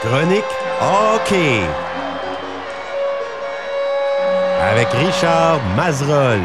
Chronique 0.00 0.44
hockey. 0.80 1.60
Avec 4.60 4.88
Richard 4.88 5.60
Mazerolle. 5.76 6.40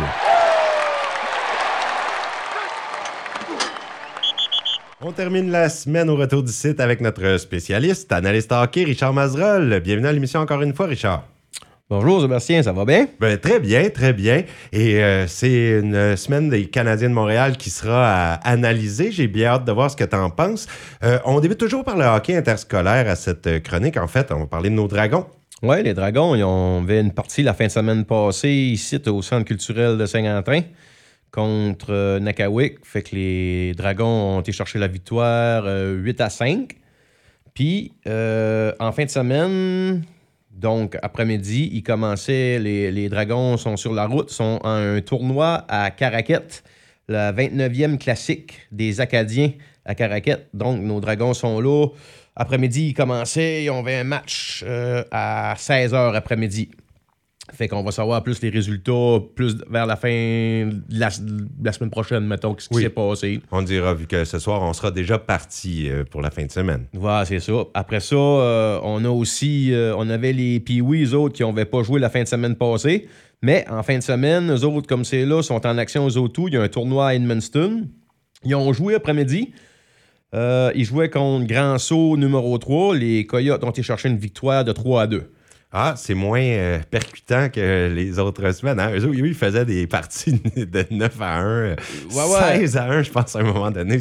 On 5.01 5.11
termine 5.11 5.49
la 5.49 5.69
semaine 5.69 6.09
au 6.09 6.15
retour 6.15 6.43
du 6.43 6.51
site 6.51 6.79
avec 6.79 7.01
notre 7.01 7.37
spécialiste, 7.37 8.11
analyste 8.11 8.51
hockey, 8.51 8.83
Richard 8.83 9.13
Mazerolle. 9.13 9.79
Bienvenue 9.79 10.07
à 10.07 10.11
l'émission 10.11 10.41
encore 10.41 10.61
une 10.61 10.73
fois, 10.73 10.85
Richard. 10.85 11.23
Bonjour 11.89 12.21
Sébastien, 12.21 12.63
ça 12.63 12.71
va 12.71 12.85
bien? 12.85 13.07
Ben, 13.19 13.37
très 13.37 13.59
bien, 13.59 13.89
très 13.89 14.13
bien. 14.13 14.45
Et 14.71 15.03
euh, 15.03 15.27
c'est 15.27 15.81
une 15.81 16.15
semaine 16.15 16.49
des 16.49 16.67
Canadiens 16.67 17.09
de 17.09 17.13
Montréal 17.13 17.57
qui 17.57 17.69
sera 17.69 18.31
à 18.31 18.33
analyser. 18.49 19.11
J'ai 19.11 19.27
bien 19.27 19.49
hâte 19.49 19.65
de 19.65 19.71
voir 19.73 19.91
ce 19.91 19.97
que 19.97 20.05
tu 20.05 20.15
en 20.15 20.29
penses. 20.29 20.65
Euh, 21.03 21.19
on 21.25 21.41
débute 21.41 21.59
toujours 21.59 21.83
par 21.83 21.97
le 21.97 22.05
hockey 22.05 22.37
interscolaire 22.37 23.09
à 23.09 23.17
cette 23.17 23.61
chronique. 23.63 23.97
En 23.97 24.07
fait, 24.07 24.31
on 24.31 24.39
va 24.39 24.45
parler 24.47 24.69
de 24.69 24.75
nos 24.75 24.87
dragons. 24.87 25.25
Oui, 25.61 25.83
les 25.83 25.93
Dragons, 25.93 26.35
ils 26.35 26.43
ont 26.45 26.85
fait 26.87 27.01
une 27.01 27.11
partie 27.11 27.43
la 27.43 27.53
fin 27.53 27.65
de 27.65 27.71
semaine 27.71 28.05
passée 28.05 28.49
ici 28.49 29.01
au 29.07 29.21
Centre 29.21 29.43
culturel 29.43 29.97
de 29.97 30.05
Saint-Quentin 30.05 30.61
contre 31.31 31.87
euh, 31.89 32.19
Nakawik. 32.21 32.77
Fait 32.85 33.01
que 33.01 33.13
les 33.13 33.73
Dragons 33.73 34.37
ont 34.37 34.39
été 34.39 34.53
chercher 34.53 34.79
la 34.79 34.87
victoire 34.87 35.65
8 35.65 36.21
à 36.21 36.29
5. 36.29 36.77
Puis, 37.53 37.91
en 38.05 38.91
fin 38.93 39.03
de 39.03 39.09
semaine, 39.09 40.01
donc, 40.53 40.97
après-midi, 41.01 41.69
ils 41.73 41.83
commençaient, 41.83 42.59
les, 42.59 43.09
Dragons 43.09 43.57
sont 43.57 43.75
sur 43.75 43.93
la 43.93 44.05
route, 44.05 44.29
sont 44.29 44.59
en 44.63 44.69
un 44.69 45.01
tournoi 45.01 45.65
à 45.67 45.89
Caraquette, 45.89 46.63
la 47.07 47.33
29e 47.33 47.97
classique 47.97 48.59
des 48.71 49.01
Acadiens 49.01 49.51
à 49.83 49.95
Caraquette. 49.95 50.49
Donc, 50.53 50.81
nos 50.81 50.99
Dragons 50.99 51.33
sont 51.33 51.59
là. 51.59 51.87
Après-midi, 52.35 52.89
ils 52.89 52.93
commençaient, 52.93 53.63
ils 53.63 53.69
ont 53.71 53.85
un 53.85 54.03
match 54.03 54.63
euh, 54.65 55.03
à 55.11 55.55
16h 55.57 56.15
après-midi. 56.15 56.69
Fait 57.51 57.67
qu'on 57.67 57.83
va 57.83 57.91
savoir 57.91 58.23
plus 58.23 58.41
les 58.41 58.49
résultats 58.49 59.19
plus 59.35 59.57
vers 59.69 59.85
la 59.85 59.97
fin 59.97 60.07
de 60.09 60.81
la, 60.97 61.09
semaine 61.09 61.89
prochaine, 61.89 62.25
mettons, 62.25 62.55
ce 62.57 62.69
qui 62.69 62.75
s'est 62.75 62.89
passé. 62.89 63.41
On 63.51 63.61
dira, 63.61 63.93
vu 63.93 64.07
que 64.07 64.23
ce 64.23 64.39
soir, 64.39 64.61
on 64.61 64.71
sera 64.71 64.91
déjà 64.91 65.19
parti 65.19 65.89
euh, 65.89 66.05
pour 66.05 66.21
la 66.21 66.31
fin 66.31 66.45
de 66.45 66.51
semaine. 66.51 66.85
Voilà, 66.93 67.25
c'est 67.25 67.41
ça. 67.41 67.51
Après 67.73 67.99
ça, 67.99 68.15
euh, 68.15 68.79
on 68.83 69.03
a 69.03 69.09
aussi, 69.09 69.73
euh, 69.73 69.93
on 69.97 70.09
avait 70.09 70.31
les 70.31 70.61
Pee-Wee, 70.61 71.03
eux 71.03 71.15
autres, 71.15 71.35
qui 71.35 71.43
n'avaient 71.43 71.65
pas 71.65 71.83
joué 71.83 71.99
la 71.99 72.09
fin 72.09 72.23
de 72.23 72.27
semaine 72.29 72.55
passée. 72.55 73.09
Mais 73.41 73.65
en 73.69 73.83
fin 73.83 73.97
de 73.97 74.03
semaine, 74.03 74.49
eux 74.49 74.63
autres, 74.63 74.87
comme 74.87 75.03
c'est 75.03 75.25
là, 75.25 75.41
sont 75.43 75.67
en 75.67 75.77
action 75.77 76.05
aux 76.05 76.15
autres. 76.15 76.39
Il 76.47 76.53
y 76.53 76.57
a 76.57 76.61
un 76.61 76.69
tournoi 76.69 77.09
à 77.09 77.13
Edmundston. 77.13 77.89
Ils 78.45 78.55
ont 78.55 78.71
joué 78.71 78.95
après-midi. 78.95 79.51
ils 80.33 80.85
jouaient 80.85 81.09
contre 81.09 81.45
Grand 81.45 81.77
Saut 81.77 82.15
numéro 82.15 82.57
3. 82.57 82.95
Les 82.95 83.25
Coyotes 83.25 83.65
ont 83.65 83.71
été 83.71 83.83
chercher 83.83 84.07
une 84.07 84.17
victoire 84.17 84.63
de 84.63 84.71
3 84.71 85.01
à 85.01 85.07
2. 85.07 85.29
Ah, 85.75 85.95
c'est 85.97 86.13
moins 86.13 86.39
euh, 86.39 86.79
percutant 86.91 87.49
que 87.49 87.91
les 87.91 88.19
autres 88.19 88.51
semaines. 88.51 88.79
Hein? 88.79 88.91
Eux, 88.93 89.15
ils 89.15 89.33
faisaient 89.33 89.65
des 89.65 89.87
parties 89.87 90.33
de 90.55 90.85
9 90.91 91.19
à 91.19 91.39
1, 91.39 91.75
16 92.09 92.77
à 92.77 92.83
1, 92.91 93.01
je 93.01 93.09
pense, 93.09 93.35
à 93.35 93.39
un 93.39 93.43
moment 93.43 93.71
donné. 93.71 93.97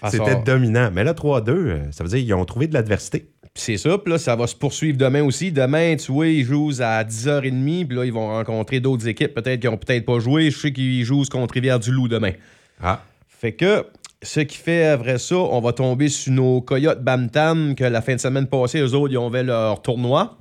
Ah, 0.00 0.10
c'était 0.12 0.40
dominant. 0.46 0.90
Mais 0.94 1.02
là, 1.02 1.14
3 1.14 1.38
à 1.38 1.40
2, 1.40 1.52
euh, 1.52 1.78
ça 1.90 2.04
veut 2.04 2.10
dire 2.10 2.20
qu'ils 2.20 2.34
ont 2.34 2.44
trouvé 2.44 2.68
de 2.68 2.74
l'adversité. 2.74 3.30
C'est 3.56 3.78
ça, 3.78 3.98
puis 3.98 4.12
là, 4.12 4.18
ça 4.18 4.36
va 4.36 4.46
se 4.46 4.54
poursuivre 4.54 4.96
demain 4.96 5.24
aussi. 5.24 5.50
Demain, 5.50 5.96
tu 5.96 6.12
vois, 6.12 6.28
ils 6.28 6.44
jouent 6.44 6.70
à 6.78 7.02
10h30, 7.02 7.86
puis 7.88 7.96
là, 7.96 8.04
ils 8.04 8.12
vont 8.12 8.28
rencontrer 8.28 8.78
d'autres 8.78 9.08
équipes, 9.08 9.34
peut-être 9.34 9.58
qui 9.58 9.66
n'ont 9.66 9.76
peut-être 9.76 10.06
pas 10.06 10.20
joué. 10.20 10.52
Je 10.52 10.58
sais 10.58 10.72
qu'ils 10.72 11.02
jouent 11.02 11.24
contre 11.24 11.54
Rivière-du-Loup 11.54 12.06
demain. 12.06 12.32
Ah. 12.80 13.02
Fait 13.26 13.54
que, 13.54 13.84
ce 14.22 14.38
qui 14.38 14.56
fait, 14.56 14.86
après 14.86 15.18
ça, 15.18 15.34
on 15.34 15.60
va 15.60 15.72
tomber 15.72 16.08
sur 16.08 16.32
nos 16.32 16.60
Coyotes 16.60 17.02
Bantam, 17.02 17.74
que 17.74 17.82
la 17.82 18.02
fin 18.02 18.14
de 18.14 18.20
semaine 18.20 18.46
passée, 18.46 18.78
eux 18.78 18.94
autres, 18.94 19.12
ils 19.12 19.18
ont 19.18 19.32
fait 19.32 19.42
leur 19.42 19.82
tournoi. 19.82 20.38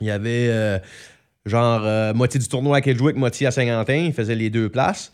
Il 0.00 0.06
y 0.06 0.10
avait 0.10 0.48
euh, 0.48 0.78
genre 1.46 1.82
euh, 1.84 2.14
moitié 2.14 2.40
du 2.40 2.48
tournoi 2.48 2.78
à 2.78 2.80
Kedgewick, 2.80 3.16
moitié 3.16 3.46
à 3.46 3.50
Saint-Quentin. 3.50 4.06
Ils 4.06 4.12
faisaient 4.12 4.34
les 4.34 4.50
deux 4.50 4.68
places. 4.68 5.12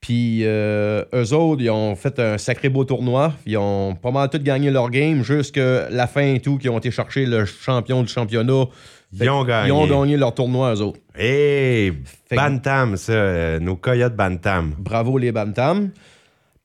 Puis 0.00 0.40
euh, 0.44 1.04
eux 1.12 1.34
autres, 1.34 1.60
ils 1.60 1.70
ont 1.70 1.94
fait 1.94 2.18
un 2.18 2.38
sacré 2.38 2.70
beau 2.70 2.84
tournoi. 2.84 3.34
Ils 3.44 3.58
ont 3.58 3.94
pas 3.94 4.10
mal 4.10 4.30
tout 4.30 4.38
gagné 4.38 4.70
leur 4.70 4.88
game 4.90 5.22
jusqu'à 5.22 5.90
la 5.90 6.06
fin 6.06 6.34
et 6.34 6.40
tout, 6.40 6.56
qui 6.56 6.68
ont 6.68 6.78
été 6.78 6.90
chercher 6.90 7.26
le 7.26 7.44
champion 7.44 8.02
du 8.02 8.08
championnat. 8.08 8.64
Ils 9.12 9.28
ont 9.28 9.44
gagné. 9.44 9.68
Ils 9.68 9.72
ont 9.72 9.86
gagné 9.86 10.16
leur 10.16 10.34
tournoi, 10.34 10.74
eux 10.74 10.80
autres. 10.80 11.00
Hey, 11.14 11.92
Bantam, 12.30 12.96
ça, 12.96 13.58
nos 13.58 13.76
Coyotes 13.76 14.16
Bantam. 14.16 14.74
Bravo 14.78 15.18
les 15.18 15.32
Bantam. 15.32 15.90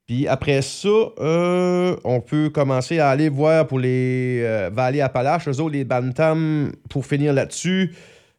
Puis 0.05 0.27
après 0.27 0.61
ça, 0.61 0.87
euh, 0.87 1.95
on 2.03 2.21
peut 2.21 2.49
commencer 2.49 2.99
à 2.99 3.09
aller 3.09 3.27
voir 3.29 3.65
pour 3.65 3.79
les 3.79 4.41
euh, 4.43 4.69
Vallées 4.71 5.01
Appalaches. 5.01 5.47
Eux 5.47 5.59
autres, 5.59 5.73
les 5.73 5.83
Bantam, 5.83 6.71
pour 6.89 7.07
finir 7.07 7.33
là-dessus, 7.33 7.95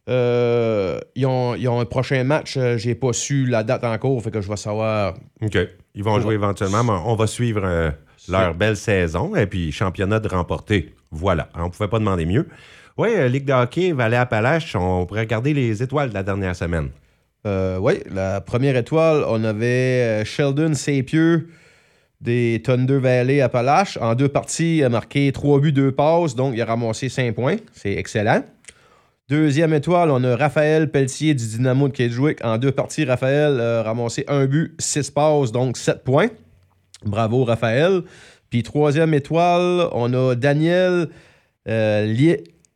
euh, 0.07 0.97
ils, 1.15 1.25
ont, 1.25 1.79
un 1.79 1.85
prochain 1.85 2.23
match. 2.23 2.57
J'ai 2.77 2.95
pas 2.95 3.11
su 3.11 3.45
la 3.45 3.63
date 3.63 3.83
encore, 3.83 4.21
fait 4.23 4.31
que 4.31 4.39
je 4.39 4.47
vais 4.47 4.55
savoir. 4.55 5.15
OK. 5.41 5.57
Ils 5.93 6.03
vont 6.03 6.19
jouer 6.21 6.35
éventuellement, 6.35 6.85
mais 6.85 6.93
on 7.05 7.15
va 7.15 7.27
suivre 7.27 7.91
leur 8.29 8.53
belle 8.53 8.77
saison 8.77 9.35
et 9.35 9.45
puis 9.45 9.73
championnat 9.73 10.21
de 10.21 10.29
remporter. 10.29 10.95
Voilà. 11.11 11.49
On 11.55 11.69
pouvait 11.69 11.89
pas 11.89 11.99
demander 11.99 12.25
mieux. 12.25 12.47
Oui, 12.97 13.09
Ligue 13.29 13.45
de 13.45 13.53
hockey, 13.53 13.91
Vallée 13.91 14.23
on 14.75 15.05
pourrait 15.05 15.21
regarder 15.21 15.53
les 15.53 15.83
étoiles 15.83 16.09
de 16.09 16.13
la 16.13 16.23
dernière 16.23 16.55
semaine. 16.55 16.89
Euh, 17.45 17.77
oui, 17.77 17.93
la 18.13 18.41
première 18.41 18.75
étoile, 18.75 19.23
on 19.27 19.43
avait 19.43 20.21
euh, 20.21 20.25
Sheldon 20.25 20.73
Sapieux 20.73 21.49
des 22.19 22.61
Thunder 22.63 22.97
Valley 22.97 23.41
Appalaches. 23.41 23.97
En 24.01 24.15
deux 24.15 24.27
parties, 24.27 24.77
il 24.77 24.83
a 24.83 24.89
marqué 24.89 25.31
trois 25.31 25.59
buts, 25.59 25.71
deux 25.71 25.91
passes, 25.91 26.35
donc 26.35 26.53
il 26.55 26.61
a 26.61 26.65
ramassé 26.65 27.09
cinq 27.09 27.35
points. 27.35 27.57
C'est 27.73 27.93
excellent. 27.93 28.43
Deuxième 29.29 29.73
étoile, 29.73 30.09
on 30.09 30.23
a 30.23 30.35
Raphaël 30.35 30.89
Pelletier 30.89 31.33
du 31.33 31.45
Dynamo 31.45 31.89
de 31.89 31.93
Kedgewick. 31.93 32.43
En 32.43 32.57
deux 32.57 32.71
parties, 32.71 33.05
Raphaël 33.05 33.59
a 33.59 33.83
ramassé 33.83 34.23
un 34.27 34.45
but, 34.45 34.73
six 34.79 35.11
passes, 35.11 35.51
donc 35.51 35.77
sept 35.77 36.03
points. 36.03 36.29
Bravo, 37.05 37.43
Raphaël. 37.43 38.03
Puis 38.49 38.63
troisième 38.63 39.13
étoile, 39.13 39.89
on 39.91 40.13
a 40.13 40.35
Daniel 40.35 41.09
euh, 41.67 42.05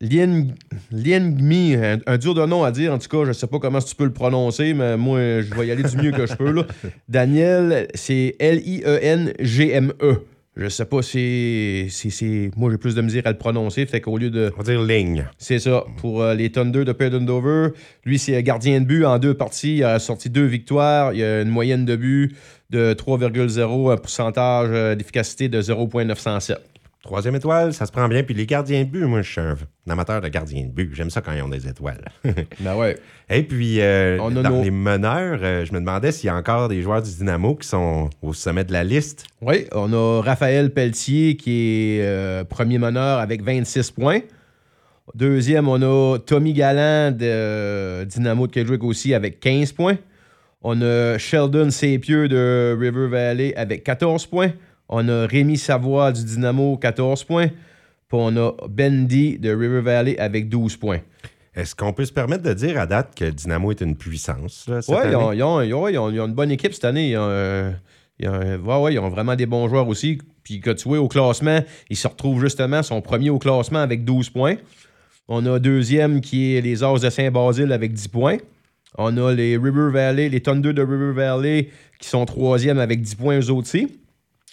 Lien, 0.02 0.48
Liengmi, 0.92 1.76
un, 1.76 2.00
un, 2.08 2.18
dur 2.18 2.34
de 2.34 2.46
nom 2.46 2.64
à 2.64 2.72
dire, 2.72 2.92
en 2.94 2.98
tout 2.98 3.08
cas, 3.08 3.24
je 3.24 3.30
ne 3.30 3.34
sais 3.34 3.48
pas 3.48 3.60
comment 3.60 3.80
tu 3.80 3.96
peux 3.96 4.06
le 4.06 4.14
prononcer, 4.14 4.74
mais 4.74 4.98
moi, 4.98 5.20
je 5.20 5.54
vais 5.54 5.68
y 5.68 5.72
aller 5.72 5.84
du 5.84 5.96
mieux 5.96 6.12
que 6.12 6.26
je 6.26 6.34
peux. 6.34 6.52
Là. 6.52 6.66
Daniel, 7.08 7.88
c'est 7.94 8.36
L-I-E-N-G-M-E. 8.40 9.94
-E. 10.02 10.18
Je 10.58 10.68
sais 10.68 10.84
pas 10.84 11.02
si 11.02 11.88
c'est. 11.90 12.52
Moi, 12.58 12.70
j'ai 12.72 12.78
plus 12.78 12.94
de 12.94 13.02
misère 13.02 13.24
à 13.26 13.32
le 13.32 13.38
prononcer. 13.38 13.86
Fait 13.86 14.02
qu'au 14.02 14.18
lieu 14.18 14.30
de. 14.30 14.52
On 14.54 14.62
va 14.62 14.64
dire 14.64 14.82
ligne. 14.84 15.26
C'est 15.38 15.60
ça. 15.60 15.86
Pour 15.98 16.22
euh, 16.22 16.34
les 16.34 16.52
Thunder 16.52 16.84
de 16.84 16.92
Perdon 16.92 17.22
Dover, 17.22 17.70
lui, 18.04 18.20
c'est 18.20 18.42
gardien 18.44 18.82
de 18.82 18.86
but 18.86 19.06
en 19.06 19.18
deux 19.18 19.34
parties. 19.34 19.78
Il 19.78 19.84
a 19.86 19.98
sorti 20.00 20.30
deux 20.30 20.46
victoires. 20.46 21.14
Il 21.14 21.24
a 21.24 21.42
une 21.42 21.50
moyenne 21.50 21.86
de 21.86 21.96
but 21.96 22.36
de 22.70 22.94
3,0, 22.94 23.94
un 23.94 23.98
pourcentage 23.98 24.70
euh, 24.72 24.96
d'efficacité 24.96 25.48
de 25.48 25.62
0,907. 25.62 26.71
Troisième 27.04 27.36
étoile, 27.36 27.74
ça 27.74 27.88
se 27.88 27.92
prend 27.92 28.08
bien. 28.08 28.22
Puis 28.22 28.36
les 28.36 28.46
gardiens 28.46 28.84
de 28.84 28.90
but, 28.90 29.06
moi, 29.06 29.24
je 29.24 29.32
suis 29.32 29.42
un, 29.42 29.56
amateur 29.90 30.22
de 30.22 30.28
gardiens 30.28 30.66
de 30.66 30.72
but. 30.72 30.94
J'aime 30.94 31.10
ça 31.10 31.22
quand 31.22 31.32
ils 31.32 31.42
ont 31.42 31.50
des 31.50 31.68
étoiles. 31.68 32.06
ben 32.60 32.76
ouais. 32.76 32.96
Et 33.28 33.42
puis, 33.42 33.82
euh, 33.82 34.18
dans 34.18 34.62
les 34.62 34.70
meneurs, 34.70 35.40
euh, 35.42 35.66
je 35.66 35.74
me 35.74 35.80
demandais 35.80 36.12
s'il 36.12 36.28
y 36.28 36.30
a 36.30 36.36
encore 36.36 36.70
des 36.70 36.84
joueurs 36.84 37.02
du 37.02 37.10
Dynamo 37.10 37.56
qui 37.56 37.68
sont 37.68 38.12
au 38.22 38.34
sommet 38.34 38.66
de 38.66 38.72
la 38.72 38.84
liste. 38.84 39.26
Oui, 39.42 39.66
on 39.72 39.92
a 39.94 40.22
Raphaël 40.22 40.72
Pelletier 40.72 41.38
qui 41.38 41.98
est 41.98 42.02
euh, 42.04 42.44
premier 42.44 42.78
meneur 42.78 43.18
avec 43.18 43.42
26 43.42 43.90
points. 43.92 44.20
Deuxième, 45.16 45.68
on 45.68 45.82
a 45.82 46.20
Tommy 46.20 46.54
Galland 46.54 47.18
de 47.18 48.04
Dynamo 48.04 48.46
de 48.46 48.52
Kedrick 48.52 48.84
aussi 48.84 49.16
avec 49.16 49.40
15 49.40 49.72
points. 49.72 49.98
On 50.62 50.80
a 50.84 51.18
Sheldon 51.18 51.72
Sapieux 51.72 52.28
de 52.28 52.78
River 52.80 53.08
Valley 53.08 53.56
avec 53.56 53.84
14 53.84 54.28
points. 54.28 54.52
On 54.92 55.08
a 55.08 55.26
Rémi 55.26 55.58
Savoie 55.58 56.12
du 56.12 56.24
Dynamo, 56.24 56.78
14 56.78 57.24
points. 57.24 57.48
Puis 57.48 58.20
on 58.20 58.36
a 58.36 58.52
Bendy 58.70 59.40
de 59.40 59.50
River 59.50 59.80
Valley 59.80 60.20
avec 60.20 60.50
12 60.50 60.76
points. 60.76 61.00
Est-ce 61.56 61.74
qu'on 61.74 61.94
peut 61.94 62.06
se 62.06 62.12
permettre 62.12 62.44
de 62.44 62.54
dire 62.54 62.78
à 62.80 62.86
date 62.86 63.16
que 63.16 63.26
Dynamo 63.26 63.72
est 63.72 63.82
une 63.82 63.96
puissance? 63.96 64.66
Oui, 64.68 64.98
ils, 65.34 65.44
ont, 65.44 66.10
une 66.10 66.34
bonne 66.34 66.52
équipe 66.52 66.74
cette 66.74 66.86
année. 66.86 67.12
Ils 67.12 67.18
ont, 67.18 67.74
ils 68.20 69.00
ont, 69.00 69.10
vraiment 69.10 69.36
des 69.36 69.46
bons 69.46 69.68
joueurs 69.70 69.88
aussi. 69.88 70.18
Puis 70.44 70.60
que 70.60 70.72
tu 70.72 70.90
vois, 70.90 71.00
au 71.00 71.08
classement, 71.08 71.60
ils 71.90 71.98
se 71.98 72.08
retrouvent 72.08 72.42
justement, 72.42 72.84
son 72.84 73.02
premier 73.02 73.30
au 73.30 73.40
classement 73.40 73.80
avec 73.80 74.04
12 74.04 74.30
points. 74.30 74.56
On 75.28 75.46
a 75.46 75.60
deuxième 75.60 76.20
qui 76.20 76.56
est 76.56 76.62
les 76.62 76.84
As 76.84 77.00
de 77.00 77.10
Saint-Basile 77.10 77.72
avec 77.72 77.94
10 77.94 78.10
points. 78.10 78.38
On 78.98 79.16
a 79.18 79.34
les 79.34 79.56
River 79.56 79.90
Valley, 79.92 80.28
les 80.28 80.42
Thunder 80.42 80.74
de 80.74 80.82
River 80.82 81.14
Valley 81.14 81.70
qui 82.00 82.10
sont 82.10 82.26
troisième 82.26 82.80
avec 82.80 83.02
10 83.02 83.16
points 83.16 83.40
eux 83.40 83.52
aussi. 83.54 83.88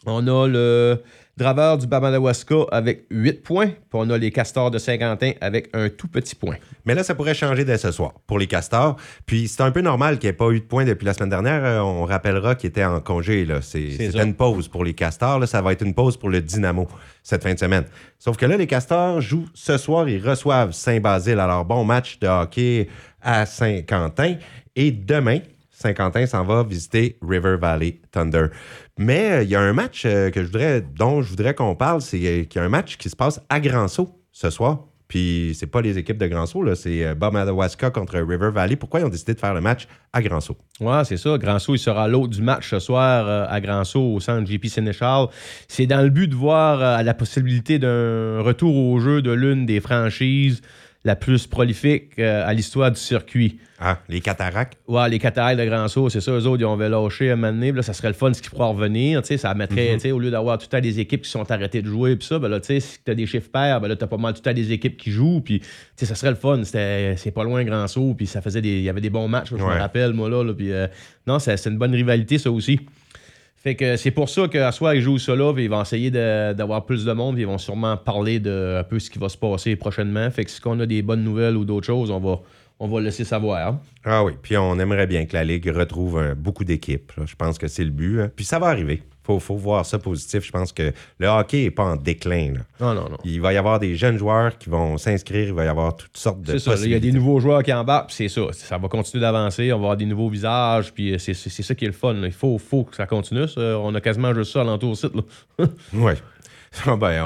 On 0.06 0.26
a 0.26 0.46
le, 0.46 1.02
Draveur 1.38 1.78
du 1.78 1.86
Bamadawaska 1.86 2.66
avec 2.72 3.04
8 3.10 3.44
points. 3.44 3.68
Puis 3.68 3.92
on 3.92 4.10
a 4.10 4.18
les 4.18 4.32
Castors 4.32 4.72
de 4.72 4.78
Saint-Quentin 4.78 5.34
avec 5.40 5.70
un 5.72 5.88
tout 5.88 6.08
petit 6.08 6.34
point. 6.34 6.56
Mais 6.84 6.96
là, 6.96 7.04
ça 7.04 7.14
pourrait 7.14 7.34
changer 7.34 7.64
dès 7.64 7.78
ce 7.78 7.92
soir 7.92 8.14
pour 8.26 8.40
les 8.40 8.48
Castors. 8.48 8.96
Puis 9.24 9.46
c'est 9.46 9.62
un 9.62 9.70
peu 9.70 9.80
normal 9.80 10.18
qu'il 10.18 10.26
n'y 10.26 10.30
ait 10.30 10.36
pas 10.36 10.50
eu 10.50 10.58
de 10.58 10.64
points 10.64 10.84
depuis 10.84 11.04
la 11.04 11.14
semaine 11.14 11.28
dernière. 11.28 11.64
Euh, 11.64 11.78
on 11.78 12.04
rappellera 12.04 12.56
qu'ils 12.56 12.70
étaient 12.70 12.84
en 12.84 13.00
congé. 13.00 13.46
C'était 13.62 14.20
une 14.20 14.34
pause 14.34 14.66
pour 14.66 14.82
les 14.82 14.94
Castors. 14.94 15.38
Là. 15.38 15.46
Ça 15.46 15.62
va 15.62 15.70
être 15.70 15.84
une 15.84 15.94
pause 15.94 16.16
pour 16.16 16.28
le 16.28 16.42
Dynamo 16.42 16.88
cette 17.22 17.44
fin 17.44 17.54
de 17.54 17.58
semaine. 17.60 17.84
Sauf 18.18 18.36
que 18.36 18.44
là, 18.44 18.56
les 18.56 18.66
Castors 18.66 19.20
jouent 19.20 19.48
ce 19.54 19.78
soir. 19.78 20.08
Ils 20.08 20.28
reçoivent 20.28 20.72
Saint-Basile. 20.72 21.38
Alors, 21.38 21.64
bon 21.64 21.84
match 21.84 22.18
de 22.18 22.26
hockey 22.26 22.88
à 23.22 23.46
Saint-Quentin. 23.46 24.34
Et 24.74 24.90
demain, 24.90 25.38
Saint-Quentin 25.78 26.26
s'en 26.26 26.42
va 26.42 26.64
visiter 26.64 27.16
River 27.22 27.56
Valley 27.56 28.00
Thunder. 28.10 28.46
Mais 28.98 29.30
euh, 29.30 29.42
il 29.44 29.48
y 29.48 29.54
a 29.54 29.60
un 29.60 29.72
match 29.72 30.02
euh, 30.06 30.30
dont 30.96 31.22
je 31.22 31.30
voudrais 31.30 31.54
qu'on 31.54 31.76
parle, 31.76 32.00
c'est 32.00 32.16
euh, 32.16 32.44
qu'il 32.44 32.60
y 32.60 32.62
a 32.62 32.66
un 32.66 32.68
match 32.68 32.96
qui 32.96 33.08
se 33.08 33.14
passe 33.14 33.40
à 33.48 33.60
Grand 33.60 33.86
Sault 33.86 34.10
ce 34.32 34.50
soir. 34.50 34.86
Puis 35.06 35.56
c'est 35.58 35.68
pas 35.68 35.80
les 35.80 35.96
équipes 35.96 36.18
de 36.18 36.26
Grand 36.26 36.44
Sault, 36.46 36.74
c'est 36.74 37.14
Bob 37.14 37.32
Madawaska 37.32 37.90
contre 37.90 38.18
River 38.18 38.50
Valley. 38.52 38.76
Pourquoi 38.76 39.00
ils 39.00 39.06
ont 39.06 39.08
décidé 39.08 39.32
de 39.32 39.38
faire 39.40 39.54
le 39.54 39.62
match 39.62 39.86
à 40.12 40.20
Grand 40.20 40.40
Sault? 40.40 40.58
Ouais, 40.80 41.02
c'est 41.04 41.16
ça. 41.16 41.38
Grand 41.38 41.58
Sault, 41.58 41.76
il 41.76 41.78
sera 41.78 42.08
l'autre 42.08 42.28
du 42.34 42.42
match 42.42 42.68
ce 42.68 42.78
soir 42.78 43.48
à 43.50 43.60
Grand 43.62 43.84
Sault 43.84 44.16
au 44.16 44.20
centre 44.20 44.46
JP 44.46 44.66
Sénéchal. 44.66 45.28
C'est 45.66 45.86
dans 45.86 46.02
le 46.02 46.10
but 46.10 46.28
de 46.28 46.34
voir 46.34 47.02
la 47.02 47.14
possibilité 47.14 47.78
d'un 47.78 48.42
retour 48.42 48.76
au 48.76 49.00
jeu 49.00 49.22
de 49.22 49.30
l'une 49.30 49.64
des 49.64 49.80
franchises 49.80 50.60
la 51.04 51.16
plus 51.16 51.46
prolifique 51.46 52.18
à 52.18 52.52
l'histoire 52.52 52.90
du 52.90 52.98
circuit. 52.98 53.58
Ah, 53.80 53.98
les 54.08 54.20
cataractes? 54.20 54.76
Ouais, 54.88 55.08
les 55.08 55.20
cataractes 55.20 55.60
de 55.60 55.64
Grand 55.64 55.86
Saut, 55.86 56.08
c'est 56.08 56.20
ça. 56.20 56.32
Eux 56.32 56.46
autres, 56.46 56.60
ils 56.60 56.64
ont 56.64 56.76
lâché 56.76 57.30
un 57.30 57.36
moment 57.36 57.52
donné. 57.52 57.70
Là, 57.70 57.82
ça 57.82 57.92
serait 57.92 58.08
le 58.08 58.14
fun 58.14 58.32
ce 58.34 58.42
qui 58.42 58.50
pourrait 58.50 58.70
revenir. 58.70 59.24
Ça 59.24 59.54
mettrait, 59.54 59.96
mhm. 59.96 60.12
au 60.12 60.18
lieu 60.18 60.32
d'avoir 60.32 60.58
tout 60.58 60.64
le 60.64 60.68
temps 60.76 60.80
des 60.80 60.98
équipes 60.98 61.22
qui 61.22 61.30
sont 61.30 61.48
arrêtées 61.48 61.80
de 61.80 61.86
jouer, 61.86 62.16
puis 62.16 62.26
ça, 62.26 62.40
ben 62.40 62.48
là, 62.48 62.58
si 62.60 62.80
tu 63.04 63.10
as 63.10 63.14
des 63.14 63.26
chiffres 63.26 63.50
pairs, 63.50 63.80
ben 63.80 63.86
là, 63.86 63.94
tu 63.94 64.02
as 64.02 64.08
pas 64.08 64.16
mal 64.16 64.32
tout 64.32 64.40
le 64.44 64.50
temps 64.50 64.54
des 64.54 64.72
équipes 64.72 64.96
qui 64.96 65.12
jouent. 65.12 65.40
Puis, 65.40 65.62
ça 65.96 66.14
serait 66.16 66.30
le 66.30 66.36
fun. 66.36 66.62
C'est 66.64 67.32
pas 67.32 67.44
loin 67.44 67.62
Grand 67.62 67.86
Saut, 67.86 68.14
puis 68.16 68.26
ça 68.26 68.42
faisait 68.42 68.60
des. 68.60 68.78
Il 68.78 68.82
y 68.82 68.88
avait 68.88 69.00
des 69.00 69.10
bons 69.10 69.28
matchs, 69.28 69.50
je 69.50 69.56
me 69.56 69.62
rappelle, 69.62 70.12
moi, 70.12 70.28
là. 70.28 70.52
puis, 70.52 70.72
euh, 70.72 70.88
non, 71.26 71.38
c'est 71.38 71.64
une 71.66 71.78
bonne 71.78 71.94
rivalité, 71.94 72.38
ça 72.38 72.50
aussi. 72.50 72.80
Fait 73.60 73.74
que 73.74 73.96
c'est 73.96 74.12
pour 74.12 74.28
ça 74.28 74.46
qu'à 74.46 74.70
soir, 74.70 74.94
ils 74.94 75.02
jouent 75.02 75.18
ça 75.18 75.34
là, 75.34 75.52
ils 75.56 75.68
vont 75.68 75.82
essayer 75.82 76.10
d'avoir 76.10 76.86
plus 76.86 77.04
de 77.04 77.12
monde, 77.12 77.34
puis 77.34 77.42
ils 77.42 77.46
vont 77.46 77.58
sûrement 77.58 77.96
parler 77.96 78.38
de 78.38 78.76
un 78.78 78.84
peu 78.84 78.98
ce 79.00 79.10
qui 79.10 79.18
va 79.18 79.28
se 79.28 79.36
passer 79.36 79.74
prochainement. 79.74 80.30
Fait 80.30 80.44
que 80.44 80.50
si 80.50 80.60
on 80.64 80.78
a 80.78 80.86
des 80.86 81.02
bonnes 81.02 81.24
nouvelles 81.24 81.56
ou 81.56 81.64
d'autres 81.64 81.86
choses, 81.86 82.10
on 82.10 82.20
va, 82.20 82.40
on 82.78 82.98
laisser 82.98 83.24
savoir. 83.24 83.80
Ah 84.04 84.22
oui, 84.22 84.32
puis 84.40 84.56
on 84.56 84.78
aimerait 84.78 85.08
bien 85.08 85.26
que 85.26 85.34
la 85.34 85.44
Ligue 85.44 85.68
retrouve 85.68 86.18
euh, 86.18 86.34
beaucoup 86.36 86.64
d'équipes. 86.64 87.12
Je 87.26 87.34
pense 87.34 87.58
que 87.58 87.66
c'est 87.66 87.84
le 87.84 87.90
but. 87.90 88.20
Hein. 88.20 88.30
Puis 88.34 88.44
ça 88.44 88.60
va 88.60 88.68
arriver. 88.68 89.02
Il 89.28 89.40
faut, 89.40 89.56
voir 89.56 89.84
ça 89.84 89.98
positif. 89.98 90.44
Je 90.44 90.50
pense 90.50 90.72
que 90.72 90.92
le 91.18 91.26
hockey 91.26 91.64
n'est 91.64 91.70
pas 91.70 91.84
en 91.84 91.96
déclin. 91.96 92.54
Non, 92.80 92.94
non, 92.94 93.08
non. 93.08 93.18
Il 93.24 93.40
va 93.40 93.52
y 93.52 93.56
avoir 93.56 93.78
des 93.78 93.94
jeunes 93.94 94.18
joueurs 94.18 94.56
qui 94.56 94.70
vont 94.70 94.96
s'inscrire. 94.98 95.48
Il 95.48 95.54
va 95.54 95.64
y 95.64 95.68
avoir 95.68 95.96
toutes 95.96 96.16
sortes 96.16 96.42
de. 96.42 96.58
C'est 96.58 96.76
ça. 96.76 96.84
Il 96.84 96.90
y 96.90 96.94
a 96.94 97.00
des 97.00 97.12
nouveaux 97.12 97.40
joueurs 97.40 97.62
qui 97.62 97.72
embarquent. 97.72 98.10
c'est 98.10 98.28
ça. 98.28 98.42
Ça 98.52 98.78
va 98.78 98.88
continuer 98.88 99.20
d'avancer. 99.20 99.72
On 99.72 99.76
va 99.76 99.82
avoir 99.82 99.96
des 99.96 100.06
nouveaux 100.06 100.28
visages. 100.28 100.92
Puis 100.92 101.14
euh, 101.14 101.18
c'est 101.18 101.34
ça 101.34 101.74
qui 101.74 101.84
est 101.84 101.88
le 101.88 101.94
fun. 101.94 102.14
Il 102.22 102.32
faut, 102.32 102.58
faut 102.58 102.84
que 102.84 102.96
ça 102.96 103.06
continue. 103.06 103.44
On 103.56 103.94
a 103.94 104.00
quasiment 104.00 104.34
juste 104.34 104.52
ça 104.52 104.62
à 104.62 104.64
l'entour 104.64 104.96
site. 104.96 105.12
oui. 105.92 106.12
Ben, 106.86 107.24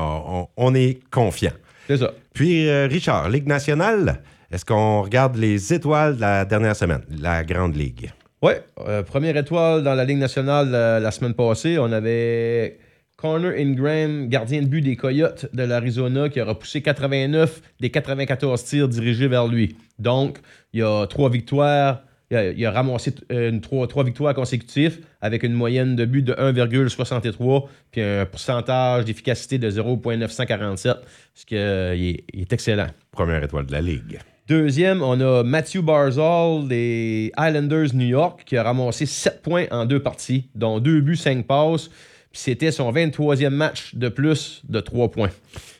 on, 0.57 0.75
est 0.75 1.01
confiant. 1.11 1.53
C'est 1.87 1.99
ça. 1.99 2.13
Puis, 2.33 2.69
euh, 2.69 2.87
Richard, 2.87 3.29
Ligue 3.29 3.47
nationale. 3.47 4.23
Est-ce 4.51 4.65
qu'on 4.65 5.03
regarde 5.03 5.37
les 5.37 5.73
étoiles 5.73 6.17
de 6.17 6.21
la 6.21 6.45
dernière 6.45 6.77
semaine, 6.77 7.03
la 7.09 7.43
Grande 7.43 7.75
Ligue? 7.75 8.13
Oui, 8.43 8.55
euh, 8.81 9.05
première 9.05 9.37
étoile 9.37 9.85
dans 9.85 9.95
la 9.95 10.05
Ligue 10.05 10.19
nationale 10.19 10.73
euh, 10.75 10.99
la 10.99 11.13
semaine 11.13 11.33
passée, 11.33 11.79
on 11.79 11.93
avait 11.93 12.77
Connor 13.17 13.53
Ingram, 13.57 14.27
gardien 14.29 14.63
de 14.63 14.67
but 14.67 14.81
des 14.81 14.97
Coyotes 14.97 15.47
de 15.55 15.63
l'Arizona, 15.63 16.29
qui 16.29 16.41
a 16.41 16.45
repoussé 16.45 16.83
89 16.83 17.63
des 17.79 17.91
94 17.91 18.65
tirs 18.65 18.89
dirigés 18.89 19.29
vers 19.29 19.47
lui. 19.47 19.77
Donc, 20.01 20.41
il 20.73 20.81
y 20.81 20.83
a 20.83 21.07
trois 21.07 21.31
victoires. 21.31 22.03
Il 22.33 22.67
a, 22.67 22.71
ramassé 22.71 23.15
euh, 23.31 23.61
trois, 23.61 24.05
victoires 24.05 24.35
consécutives 24.35 25.05
avec 25.21 25.43
une 25.43 25.53
moyenne 25.53 25.95
de 25.95 26.07
but 26.07 26.23
de 26.23 26.33
1,63 26.33 27.67
puis 27.91 28.01
un 28.01 28.25
pourcentage 28.25 29.05
d'efficacité 29.05 29.59
de 29.59 29.71
0,947, 29.71 30.97
ce 31.35 31.45
qui 31.45 31.57
est, 31.57 32.25
est 32.33 32.53
excellent. 32.53 32.87
Première 33.13 33.45
étoile 33.45 33.67
de 33.67 33.73
la 33.73 33.83
Ligue. 33.83 34.19
Deuxième, 34.49 35.03
on 35.03 35.21
a 35.21 35.45
Matthew 35.45 35.83
Barzal 35.83 36.67
des 36.67 37.33
Islanders 37.39 37.95
New 37.95 38.09
York 38.09 38.43
qui 38.45 38.57
a 38.57 38.65
ramassé 38.65 39.07
7 39.07 39.41
points 39.41 39.67
en 39.71 39.87
deux 39.87 40.03
parties, 40.03 40.49
dont 40.57 40.81
deux 40.81 41.01
buts, 41.01 41.17
5 41.17 41.47
passes. 41.47 41.91
C'était 42.33 42.73
son 42.73 42.93
23e 42.93 43.51
match 43.51 43.95
de 43.95 44.09
plus 44.09 44.63
de 44.69 44.81
3 44.81 45.13
points. 45.13 45.31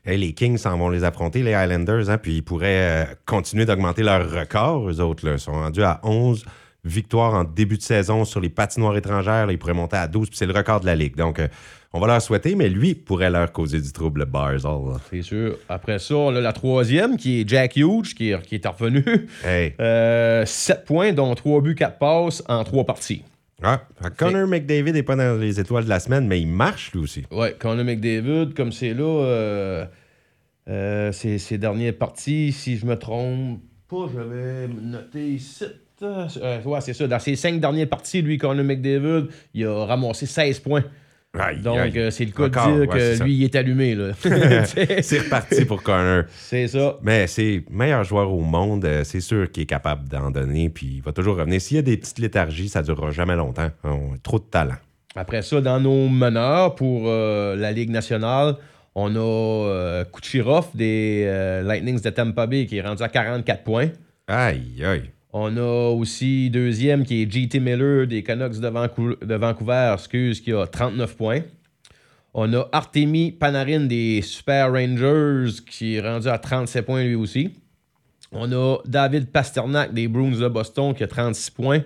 les 0.07 0.33
Kings 0.33 0.59
s'en 0.59 0.79
vont 0.79 0.91
les 0.91 1.03
affronter, 1.03 1.43
les 1.43 1.51
Islanders, 1.51 2.09
hein, 2.09 2.19
puis 2.19 2.37
ils 2.37 2.43
pourraient 2.43 3.03
euh, 3.03 3.15
continuer 3.27 3.65
d'augmenter 3.65 4.05
leur 4.05 4.31
record, 4.31 4.89
eux 4.89 5.01
autres. 5.01 5.39
Sont 5.39 5.53
rendus 5.53 5.83
à 5.83 5.99
11 6.05 6.45
victoires 6.85 7.35
en 7.35 7.43
début 7.43 7.79
de 7.79 7.83
saison 7.83 8.25
sur 8.25 8.41
les 8.41 8.49
patinoires 8.49 8.97
étrangères. 8.97 9.51
ils 9.51 9.59
pourraient 9.59 9.75
monter 9.75 9.97
à 9.97 10.07
12, 10.07 10.29
puis 10.29 10.39
c'est 10.39 10.47
le 10.47 10.55
record 10.55 10.81
de 10.81 10.87
la 10.87 10.95
Ligue. 10.95 11.17
Donc, 11.17 11.41
euh, 11.41 11.49
on 11.93 12.01
va 12.01 12.07
leur 12.07 12.23
souhaiter, 12.23 12.55
mais 12.55 12.69
lui 12.69 12.95
pourrait 12.95 13.31
leur 13.31 13.53
causer 13.53 13.81
du 13.81 13.93
trouble, 13.93 14.25
Barzal. 14.25 14.99
C'est 15.11 15.23
sûr. 15.23 15.59
Après 15.69 15.99
ça, 15.99 16.17
on 16.17 16.35
a 16.35 16.41
la 16.41 16.53
troisième, 16.53 17.17
qui 17.17 17.41
est 17.41 17.49
Jack 17.49 17.77
Hughes, 17.77 18.15
qui 18.17 18.31
est, 18.31 18.43
qui 18.43 18.57
est 18.57 18.67
revenu. 18.67 19.05
Hey. 19.45 19.75
Euh, 19.81 20.47
7 20.47 20.85
points, 20.85 21.13
dont 21.13 21.35
3 21.35 21.61
buts, 21.61 21.75
4 21.75 21.99
passes 21.99 22.43
en 22.49 22.63
3 22.63 22.85
parties. 22.85 23.23
Ah, 23.63 23.81
Connor 24.17 24.49
McDavid 24.49 24.93
n'est 24.93 25.03
pas 25.03 25.17
dans 25.17 25.39
les 25.39 25.61
étoiles 25.61 25.85
de 25.85 25.89
la 25.89 26.01
semaine, 26.01 26.27
mais 26.27 26.41
il 26.41 26.49
marche 26.49 26.93
lui 26.93 27.01
aussi. 27.01 27.25
Oui, 27.31 27.49
Connor 27.59 27.85
McDavid, 27.85 28.55
comme 28.55 28.73
c'est 28.73 28.93
là, 28.93 29.05
euh, 29.05 29.87
euh, 30.69 31.13
ces, 31.13 31.59
dernières 31.59 31.97
parties, 31.97 32.53
si 32.53 32.77
je 32.77 32.87
me 32.87 32.97
trompe 32.97 33.61
pas, 33.89 34.09
j'avais 34.13 34.69
noté 34.69 35.29
ici. 35.35 35.65
Euh, 36.03 36.63
ouais, 36.65 36.81
c'est 36.81 36.95
ça. 36.95 37.07
Dans 37.07 37.21
ses 37.21 37.37
cinq 37.37 37.61
dernières 37.61 37.89
parties, 37.89 38.23
lui, 38.23 38.37
Connor 38.37 38.65
McDavid, 38.65 39.29
il 39.55 39.67
a 39.67 39.85
ramassé 39.85 40.27
16 40.27 40.59
points. 40.59 40.85
Donc, 41.35 41.97
euh, 41.97 42.11
c'est 42.11 42.27
le 42.27 42.31
cas 42.31 42.49
de 42.49 42.85
dire 42.85 42.89
que 42.89 43.23
lui, 43.25 43.37
il 43.37 43.45
est 43.45 43.57
allumé. 43.57 43.97
c'est 44.21 45.19
reparti 45.19 45.65
pour 45.65 45.83
Connor. 45.83 46.25
C'est 46.29 46.69
ça. 46.69 46.99
Mais 47.03 47.27
c'est 47.27 47.65
meilleur 47.71 48.05
joueur 48.05 48.31
au 48.31 48.43
monde. 48.43 48.85
Euh, 48.85 49.03
c'est 49.03 49.21
sûr 49.21 49.51
qu'il 49.51 49.63
est 49.63 49.67
capable 49.67 50.09
d'en 50.09 50.31
donner. 50.31 50.69
Puis 50.69 50.97
il 50.97 51.03
va 51.03 51.13
toujours 51.13 51.37
revenir. 51.37 51.61
S'il 51.61 51.77
y 51.77 51.81
a 51.81 51.83
des 51.83 51.97
petites 51.97 52.19
léthargies, 52.19 52.69
ça 52.69 52.81
ne 52.81 52.87
durera 52.87 53.11
jamais 53.13 53.35
longtemps. 53.35 53.71
On 53.83 54.15
a 54.15 54.19
trop 54.23 54.39
de 54.39 54.45
talent. 54.45 54.77
Après 55.17 55.41
ça, 55.41 55.61
dans 55.63 55.81
nos 55.81 56.09
meneurs 56.09 56.75
pour 56.75 57.05
euh, 57.07 57.57
la 57.57 57.73
Ligue 57.73 57.91
nationale, 57.91 58.57
on 58.95 59.17
a 59.17 60.05
Kucherov 60.13 60.69
des 60.75 61.25
Lightnings 61.65 62.03
de 62.03 62.11
Tampa 62.11 62.47
Bay 62.47 62.67
qui 62.67 62.77
est 62.77 62.83
rendu 62.83 63.03
à 63.03 63.09
44 63.09 63.65
points. 63.65 63.89
Aïe, 64.27 64.85
aïe. 64.85 65.11
On 65.35 65.57
a 65.57 65.91
aussi 65.91 66.51
deuxième 66.51 67.05
qui 67.05 67.23
est 67.23 67.31
JT 67.31 67.59
Miller 67.59 68.07
des 68.07 68.23
Canucks 68.23 68.61
de, 68.61 69.35
Vancouver, 69.37 69.95
excuse, 69.95 70.43
qui 70.43 70.53
a 70.53 70.67
39 70.67 71.17
points. 71.17 71.41
On 72.35 72.53
a 72.53 72.69
Artemi 72.71 73.33
Panarin 73.33 73.87
des 73.87 74.21
Super 74.21 74.71
Rangers 74.73 75.63
qui 75.67 75.95
est 75.95 76.01
rendu 76.01 76.29
à 76.29 76.39
37 76.39 76.85
points 76.85 77.05
lui 77.05 77.15
aussi. 77.15 77.55
On 78.31 78.53
a 78.53 78.79
David 78.85 79.31
Pasternak 79.31 79.95
des 79.95 80.07
Bruins 80.07 80.39
de 80.39 80.49
Boston 80.49 80.95
qui 80.95 81.03
a 81.03 81.09
36 81.09 81.51
points. 81.51 81.83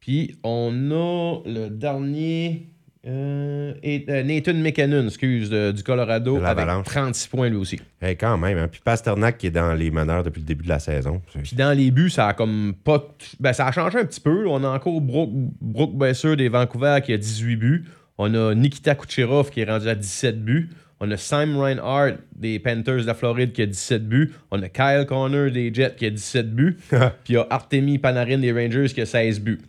Puis 0.00 0.34
on 0.42 0.90
a 0.92 1.42
le 1.44 1.68
dernier 1.68 2.68
euh, 3.06 3.74
et, 3.82 4.04
euh, 4.08 4.22
Nathan 4.22 4.54
McKinnon, 4.54 5.06
excuse, 5.06 5.50
du 5.50 5.82
Colorado, 5.82 6.38
avec 6.44 6.66
36 6.84 7.28
points 7.28 7.48
lui 7.48 7.56
aussi. 7.56 7.80
quand 8.18 8.36
même. 8.38 8.58
Hein. 8.58 8.68
Puis 8.68 8.80
Pasternak 8.84 9.38
qui 9.38 9.46
est 9.46 9.50
dans 9.50 9.74
les 9.74 9.90
meneurs 9.90 10.24
depuis 10.24 10.40
le 10.40 10.46
début 10.46 10.64
de 10.64 10.68
la 10.68 10.78
saison. 10.78 11.22
Puis 11.42 11.56
dans 11.56 11.76
les 11.76 11.90
buts, 11.90 12.10
ça 12.10 12.28
a 12.28 12.34
comme 12.34 12.74
pas. 12.84 13.14
Ben, 13.38 13.52
ça 13.52 13.66
a 13.66 13.72
changé 13.72 13.98
un 13.98 14.04
petit 14.04 14.20
peu. 14.20 14.46
On 14.48 14.64
a 14.64 14.68
encore 14.68 15.00
Brooke, 15.00 15.30
Brooke 15.60 15.96
Besser 15.96 16.36
des 16.36 16.48
Vancouver 16.48 16.98
qui 17.04 17.12
a 17.12 17.18
18 17.18 17.56
buts. 17.56 17.84
On 18.18 18.34
a 18.34 18.54
Nikita 18.54 18.94
Kucherov 18.94 19.50
qui 19.50 19.60
est 19.60 19.70
rendu 19.70 19.88
à 19.88 19.94
17 19.94 20.42
buts. 20.42 20.70
On 20.98 21.10
a 21.10 21.16
Simon 21.18 21.60
Reinhardt 21.60 22.16
des 22.34 22.58
Panthers 22.58 23.02
de 23.02 23.06
la 23.06 23.14
Floride 23.14 23.52
qui 23.52 23.62
a 23.62 23.66
17 23.66 24.08
buts. 24.08 24.32
On 24.50 24.62
a 24.62 24.68
Kyle 24.68 25.04
Connor 25.06 25.50
des 25.50 25.72
Jets 25.72 25.94
qui 25.96 26.06
a 26.06 26.10
17 26.10 26.54
buts. 26.54 26.78
Puis 26.88 27.00
il 27.28 27.34
y 27.34 27.36
a 27.36 27.46
Artemi 27.50 27.98
Panarin 27.98 28.38
des 28.38 28.52
Rangers 28.52 28.88
qui 28.88 29.02
a 29.02 29.06
16 29.06 29.40
buts. 29.40 29.60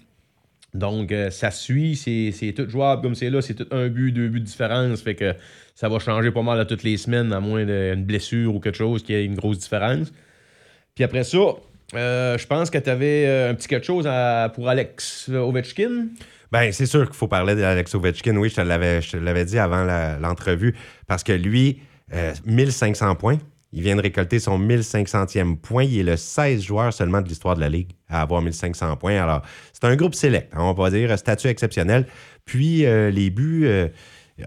Donc, 0.74 1.12
euh, 1.12 1.30
ça 1.30 1.52
suit, 1.52 1.96
c'est 1.96 2.54
tout 2.54 2.70
jouable 2.70 3.02
comme 3.02 3.16
c'est 3.16 3.30
là, 3.30 3.42
c'est 3.42 3.54
tout 3.54 3.68
un 3.72 3.88
but, 3.88 4.12
deux 4.12 4.28
buts 4.28 4.40
de 4.40 4.46
différence. 4.46 5.02
Fait 5.02 5.16
que 5.16 5.34
ça 5.76 5.90
va 5.90 6.00
changer 6.00 6.32
pas 6.32 6.42
mal 6.42 6.60
à 6.60 6.66
toutes 6.66 6.84
les 6.84 6.98
semaines, 6.98 7.34
à 7.34 7.40
moins 7.40 7.66
d'une 7.66 8.04
blessure 8.04 8.54
ou 8.54 8.60
quelque 8.60 8.78
chose 8.78 9.04
qui 9.04 9.14
ait 9.14 9.26
une 9.26 9.36
grosse 9.36 9.60
différence. 9.60 10.12
Puis 10.96 11.04
après 11.04 11.24
ça, 11.24 11.38
euh, 11.96 12.38
je 12.38 12.48
pense 12.48 12.70
que 12.70 12.78
tu 12.78 12.90
avais 12.90 13.26
euh, 13.28 13.52
un 13.52 13.56
petit 13.56 13.68
quelque 13.68 13.86
chose 13.86 14.10
pour 14.54 14.70
Alex 14.70 15.30
Ovechkin. 15.30 16.08
Ben, 16.52 16.72
c'est 16.72 16.86
sûr 16.86 17.06
qu'il 17.06 17.16
faut 17.16 17.28
parler 17.28 17.56
d'Alex 17.56 17.94
Ovechkin. 17.96 18.36
Oui, 18.38 18.50
je 18.50 18.56
te 19.12 19.18
l'avais 19.18 19.46
dit 19.46 19.60
avant 19.60 19.84
l'entrevue. 20.20 20.76
parce 21.08 21.24
que 21.24 21.34
lui, 21.34 21.82
1500 22.46 23.16
points, 23.16 23.38
il 23.78 23.84
vient 23.84 23.96
de 23.96 24.02
récolter 24.02 24.40
son 24.40 24.58
1500e 24.58 25.56
point. 25.56 25.84
Il 25.84 26.00
est 26.00 26.04
le 26.04 26.18
16 26.18 26.64
joueur 26.64 26.92
seulement 26.92 27.22
de 27.22 27.28
l'histoire 27.28 27.56
de 27.56 27.60
la 27.60 27.70
Ligue 27.70 27.92
à 28.10 28.24
avoir 28.24 28.42
1500 28.42 28.98
points. 28.98 29.22
Alors, 29.22 29.44
c'est 29.72 29.86
un 29.86 29.96
groupe 29.96 30.16
select, 30.16 30.52
hein, 30.56 30.62
on 30.62 30.74
va 30.74 30.90
dire, 30.90 31.16
statut 31.16 31.48
exceptionnel. 31.48 32.08
Puis, 32.44 32.88
euh, 32.88 33.12
les 33.12 33.30
buts, 33.30 33.66
euh, 33.66 33.88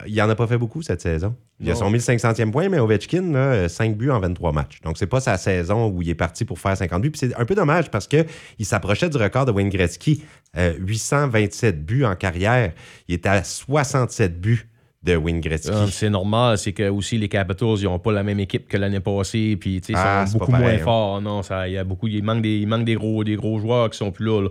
il 0.05 0.17
n'en 0.17 0.29
a 0.29 0.35
pas 0.35 0.49
fait 0.49 0.59
beaucoup 0.59 0.83
cette 0.83 1.01
saison. 1.01 1.37
Il 1.61 1.71
a 1.71 1.77
son 1.77 1.93
1500e 1.93 2.51
point, 2.51 2.69
mais 2.69 2.81
Ovechkin, 2.81 3.31
là, 3.31 3.69
5 3.69 3.97
buts 3.97 4.11
en 4.11 4.19
23 4.19 4.51
matchs. 4.51 4.81
Donc, 4.81 4.99
c'est 4.99 5.07
pas 5.07 5.21
sa 5.21 5.39
saison 5.39 5.87
où 5.87 6.03
il 6.03 6.09
est 6.09 6.17
parti 6.17 6.45
pour 6.45 6.59
faire 6.59 6.77
50 6.77 7.01
buts. 7.01 7.13
Puis 7.13 7.21
c'est 7.21 7.37
un 7.37 7.45
peu 7.45 7.55
dommage 7.55 7.89
parce 7.89 8.09
qu'il 8.09 8.27
s'approchait 8.63 9.11
du 9.11 9.17
record 9.17 9.45
de 9.45 9.53
Wayne 9.53 9.69
Gretzky, 9.69 10.25
827 10.57 11.85
buts 11.85 12.05
en 12.05 12.17
carrière. 12.17 12.73
Il 13.07 13.15
est 13.15 13.27
à 13.27 13.45
67 13.45 14.41
buts 14.41 14.69
de 15.02 15.16
Wayne 15.16 15.40
Gretzky. 15.40 15.71
Ah, 15.73 15.87
c'est 15.90 16.11
normal, 16.11 16.59
c'est 16.59 16.73
que 16.73 16.88
aussi 16.88 17.16
les 17.16 17.28
Capitals, 17.28 17.76
ils 17.78 17.85
n'ont 17.85 17.99
pas 17.99 18.12
la 18.12 18.23
même 18.23 18.40
équipe 18.40 18.69
que 18.69 18.76
l'année 18.76 19.00
passée, 19.00 19.57
puis 19.59 19.76
ils 19.76 19.85
sont 19.85 19.92
ah, 19.97 20.25
beaucoup 20.33 20.50
moins 20.50 20.75
hein. 20.75 20.78
forts. 20.78 21.21
Non, 21.21 21.42
ça, 21.42 21.69
il 21.69 21.75
y 21.75 21.78
a 21.78 21.85
beaucoup, 21.85 22.07
il 22.07 22.23
manque 22.23 22.42
des, 22.42 22.59
il 22.59 22.66
manque 22.66 22.85
des 22.85 22.95
gros, 22.95 23.25
des 23.25 23.37
gros 23.37 23.59
joueurs 23.59 23.88
qui 23.90 23.99
sont 23.99 24.12
plus 24.12 24.26
là. 24.26 24.49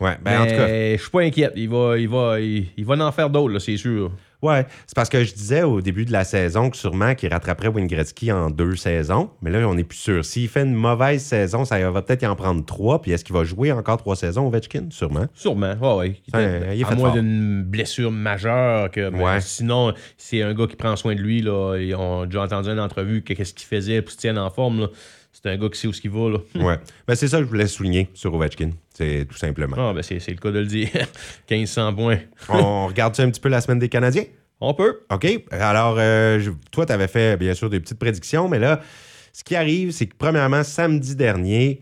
Ouais, 0.00 0.16
ben 0.20 0.40
en 0.40 0.46
tout 0.46 0.54
cas, 0.56 0.68
je 0.68 0.96
suis 1.00 1.10
pas 1.10 1.20
inquiète. 1.20 1.52
Il 1.54 1.68
va, 1.68 1.96
il 1.96 2.08
va, 2.08 2.40
il, 2.40 2.84
va 2.84 3.06
en 3.06 3.12
faire 3.12 3.30
d'autres, 3.30 3.60
c'est 3.60 3.76
sûr. 3.76 4.10
Ouais, 4.42 4.66
c'est 4.88 4.96
parce 4.96 5.08
que 5.08 5.22
je 5.22 5.32
disais 5.32 5.62
au 5.62 5.80
début 5.80 6.04
de 6.04 6.10
la 6.10 6.24
saison 6.24 6.68
que 6.68 6.76
sûrement 6.76 7.14
qu'il 7.14 7.32
rattraperait 7.32 7.68
Wayne 7.68 7.86
Gretzky 7.86 8.32
en 8.32 8.50
deux 8.50 8.74
saisons, 8.74 9.30
mais 9.40 9.50
là, 9.50 9.68
on 9.68 9.74
n'est 9.74 9.84
plus 9.84 9.98
sûr. 9.98 10.24
S'il 10.24 10.48
fait 10.48 10.62
une 10.62 10.74
mauvaise 10.74 11.22
saison, 11.22 11.64
ça 11.64 11.90
va 11.90 12.02
peut-être 12.02 12.22
y 12.22 12.26
en 12.26 12.34
prendre 12.34 12.64
trois, 12.64 13.00
puis 13.00 13.12
est-ce 13.12 13.24
qu'il 13.24 13.36
va 13.36 13.44
jouer 13.44 13.70
encore 13.70 13.98
trois 13.98 14.16
saisons, 14.16 14.48
Ovechkin? 14.48 14.86
Sûrement. 14.90 15.26
Sûrement, 15.32 15.74
ouais, 15.80 16.20
ouais. 16.34 16.76
Il 16.76 16.84
à 16.84 16.94
moins 16.96 17.12
d'une 17.12 17.62
blessure 17.62 18.10
majeure, 18.10 18.90
que 18.90 19.10
sinon, 19.40 19.94
c'est 20.16 20.42
un 20.42 20.54
gars 20.54 20.66
qui 20.66 20.76
prend 20.76 20.96
soin 20.96 21.14
de 21.14 21.20
lui. 21.20 21.40
Là. 21.40 21.76
Ils 21.76 21.94
ont 21.94 22.26
déjà 22.26 22.42
entendu 22.42 22.68
une 22.68 22.80
entrevue 22.80 23.22
qu'est-ce 23.22 23.54
qu'il 23.54 23.68
faisait 23.68 24.02
pour 24.02 24.12
se 24.12 24.18
tenir 24.18 24.42
en 24.42 24.50
forme. 24.50 24.88
C'est 25.32 25.50
un 25.50 25.56
gars 25.56 25.68
qui 25.68 25.80
sait 25.80 25.88
où 25.88 25.92
ce 25.92 26.00
qu'il 26.00 26.10
va. 26.10 26.30
Là. 26.30 26.38
ouais. 26.54 26.78
Ben, 27.06 27.14
c'est 27.14 27.28
ça 27.28 27.38
que 27.38 27.44
je 27.44 27.48
voulais 27.48 27.66
souligner 27.66 28.08
sur 28.14 28.34
Ovechkin. 28.34 28.70
C'est 28.94 29.26
tout 29.28 29.36
simplement. 29.36 29.76
Ah, 29.78 29.92
ben 29.92 30.02
c'est, 30.02 30.26
le 30.28 30.36
cas 30.36 30.50
de 30.50 30.58
le 30.58 30.66
dire. 30.66 30.88
1500 31.50 31.94
points. 31.94 32.18
on 32.48 32.86
regarde 32.88 33.18
un 33.18 33.30
petit 33.30 33.40
peu 33.40 33.48
la 33.48 33.60
semaine 33.60 33.78
des 33.78 33.88
Canadiens? 33.88 34.24
On 34.60 34.74
peut. 34.74 35.00
OK. 35.10 35.26
Alors, 35.50 35.96
euh, 35.98 36.40
toi, 36.70 36.86
tu 36.86 36.92
avais 36.92 37.08
fait, 37.08 37.36
bien 37.36 37.54
sûr, 37.54 37.68
des 37.68 37.80
petites 37.80 37.98
prédictions, 37.98 38.48
mais 38.48 38.60
là, 38.60 38.80
ce 39.32 39.42
qui 39.42 39.56
arrive, 39.56 39.90
c'est 39.90 40.06
que, 40.06 40.14
premièrement, 40.16 40.62
samedi 40.62 41.16
dernier, 41.16 41.80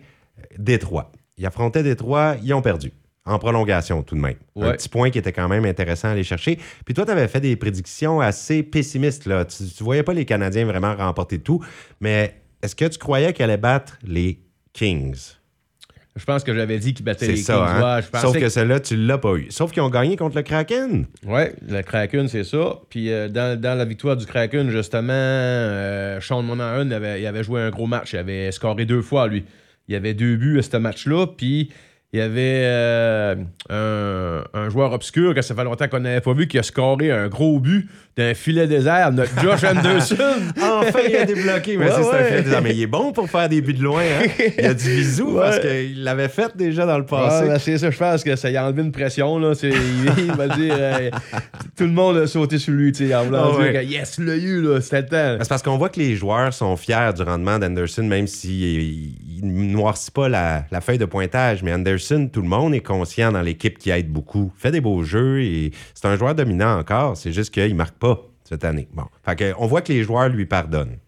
Détroit. 0.57 1.13
Ils 1.37 1.45
affrontaient 1.45 1.83
Détroit, 1.83 2.37
ils 2.43 2.55
ont 2.55 2.63
perdu. 2.63 2.93
En 3.27 3.39
prolongation, 3.39 4.03
tout 4.03 4.15
de 4.15 4.21
même. 4.21 4.37
Un 4.57 4.73
petit 4.73 4.89
point 4.89 5.11
qui 5.11 5.19
était 5.19 5.33
quand 5.33 5.47
même 5.47 5.67
intéressant 5.67 6.09
à 6.09 6.13
aller 6.13 6.25
chercher. 6.25 6.59
Puis 6.87 6.95
toi, 6.95 7.05
tu 7.05 7.13
avais 7.13 7.29
fait 7.29 7.41
des 7.41 7.55
prédictions 7.55 8.21
assez 8.21 8.63
pessimistes. 8.63 9.27
Là. 9.27 9.45
Tu, 9.45 9.63
ne 9.63 9.85
voyais 9.85 10.03
pas 10.03 10.15
les 10.15 10.25
Canadiens 10.25 10.65
vraiment 10.65 10.97
remporter 10.97 11.39
tout. 11.39 11.63
Mais 12.01 12.40
est-ce 12.63 12.77
que 12.77 12.85
tu 12.85 12.99
croyais 12.99 13.33
qu'ils 13.33 13.45
allaient 13.45 13.57
battre 13.57 13.99
les 14.03 14.41
Kings? 14.73 15.35
Je 16.17 16.25
pense 16.25 16.43
que 16.43 16.53
j'avais 16.55 16.79
dit 16.79 16.93
qu'ils 16.93 17.05
battaient 17.05 17.29
les 17.29 17.37
ça, 17.37 17.55
Kings. 17.55 18.17
Hein? 18.17 18.21
Sauf 18.21 18.39
que, 18.39 18.49
celle-là, 18.49 18.81
tu 18.81 18.97
l'as 18.97 19.19
pas 19.19 19.35
eu. 19.37 19.47
Sauf 19.51 19.71
qu'ils 19.71 19.83
ont 19.83 19.89
gagné 19.89 20.17
contre 20.17 20.37
le 20.37 20.43
Kraken. 20.43 21.07
Oui, 21.25 21.43
le 21.67 21.83
Kraken, 21.83 22.29
c'est 22.29 22.45
ça. 22.45 22.81
Puis 22.91 23.13
euh, 23.13 23.29
dans, 23.29 23.61
la 23.63 23.85
victoire 23.85 24.17
du 24.17 24.27
Kraken, 24.27 24.71
justement, 24.71 25.13
euh, 25.13 26.21
Sean 26.21 26.43
Monahan 26.43 26.85
il 26.85 26.93
avait, 26.93 27.23
il 27.23 27.27
avait 27.27 27.45
joué 27.45 27.61
un 27.63 27.71
gros 27.71 27.87
match. 27.87 28.13
Il 28.13 28.19
avait 28.19 28.51
scoré 28.51 28.85
deux 28.85 29.03
fois, 29.03 29.29
lui. 29.29 29.45
Il 29.89 29.95
y 29.95 29.97
avait 29.97 30.15
deux 30.15 30.37
buts 30.37 30.59
à 30.59 30.63
ce 30.63 30.77
match-là. 30.77 31.27
Puis 31.27 31.71
il 32.13 32.19
y 32.19 32.23
avait 32.23 32.63
euh, 32.65 33.37
un, 34.53 34.69
joueur 34.69 34.93
obscur 34.93 35.33
que 35.33 35.43
ça 35.43 35.55
fait 35.55 35.63
longtemps 35.63 35.87
qu'on 35.87 36.01
n'avait 36.01 36.21
pas 36.21 36.33
vu 36.33 36.49
qui 36.49 36.59
a 36.59 36.65
scoré 36.65 37.13
un 37.13 37.29
gros 37.29 37.61
but 37.61 37.89
d'un 38.17 38.35
filet 38.35 38.67
désert, 38.67 39.13
notre 39.13 39.41
Josh 39.41 39.63
Anderson. 39.63 40.17
enfin, 40.61 40.99
il 41.09 41.15
a 41.15 41.25
débloqué. 41.25 41.77
Mais 41.77 41.89
c'est 41.89 42.01
un 42.01 42.25
filet 42.25 42.43
désert. 42.43 42.63
Mais 42.63 42.75
il 42.75 42.83
est 42.83 42.89
bon 42.89 43.13
pour 43.13 43.31
faire 43.31 43.49
des 43.49 43.61
buts 43.61 43.75
de 43.75 43.83
loin. 43.85 44.03
Hein? 44.03 44.27
Il 44.59 44.67
a 44.67 44.75
du 44.75 44.89
bisou 44.89 45.37
parce 45.37 45.61
qu'il 45.61 46.03
l'avait 46.03 46.29
fait 46.29 46.57
déjà 46.57 46.85
dans 46.85 46.99
le 46.99 47.07
passé. 47.07 47.47
Ben, 47.47 47.59
c'est 47.61 47.79
ça, 47.79 47.91
je 47.93 47.99
pense 47.99 48.25
que 48.25 48.35
ça 48.35 48.49
a 48.49 48.67
enlevé 48.67 48.83
une 48.83 48.93
pression. 48.93 49.39
Là. 49.39 49.53
Il, 49.63 49.73
il, 50.19 50.33
va 50.33 50.49
dire 50.49 50.75
euh, 50.77 51.11
tout 51.81 51.87
le 51.87 51.93
monde 51.93 52.19
a 52.19 52.27
sauté 52.27 52.59
sur 52.59 52.75
lui 52.75 52.93
en 53.15 53.25
voulant 53.25 53.59
dire 53.59 53.73
que 53.73 53.83
yes, 53.83 54.19
l'a 54.19 54.37
eu, 54.37 54.67
c'était 54.83 55.01
le 55.01 55.07
temps. 55.07 55.37
C'est 55.41 55.49
parce 55.49 55.63
qu'on 55.63 55.79
voit 55.79 55.89
que 55.89 55.99
les 55.99 56.15
joueurs 56.15 56.53
sont 56.53 56.77
fiers 56.77 57.13
du 57.17 57.23
rendement 57.23 57.59
d'Anderson, 57.59 58.03
même 58.03 58.27
s'il 58.27 59.15
ne 59.43 59.73
noircit 59.73 60.11
pas 60.11 60.29
la, 60.29 60.67
la 60.71 60.83
feuille 60.83 60.99
de 60.99 61.07
pointage. 61.07 61.63
Mais 61.63 61.73
Anderson, 61.73 62.29
tout 62.31 62.43
le 62.43 62.49
monde 62.49 62.75
est 62.75 62.83
conscient 62.83 63.33
dans 63.33 63.41
l'équipe 63.41 63.79
qui 63.79 63.89
aide 63.89 64.13
beaucoup. 64.13 64.53
Fait 64.59 64.71
des 64.71 64.83
beaux 64.83 65.03
jeux 65.05 65.41
et 65.41 65.71
c'est 65.95 66.07
un 66.07 66.19
joueur 66.19 66.35
dominant 66.35 66.79
encore. 66.79 67.17
C'est 67.17 67.33
juste 67.33 67.55
qu'il 67.55 67.71
ne 67.71 67.77
marque 67.77 67.97
pas 67.97 68.29
cette 68.45 68.65
année. 68.65 68.87
Bon. 68.93 69.05
Fait 69.25 69.55
on 69.59 69.67
voit 69.67 69.81
que 69.81 69.91
les 69.95 70.03
joueurs 70.03 70.29
lui 70.29 70.45
pardonnent. 70.45 70.99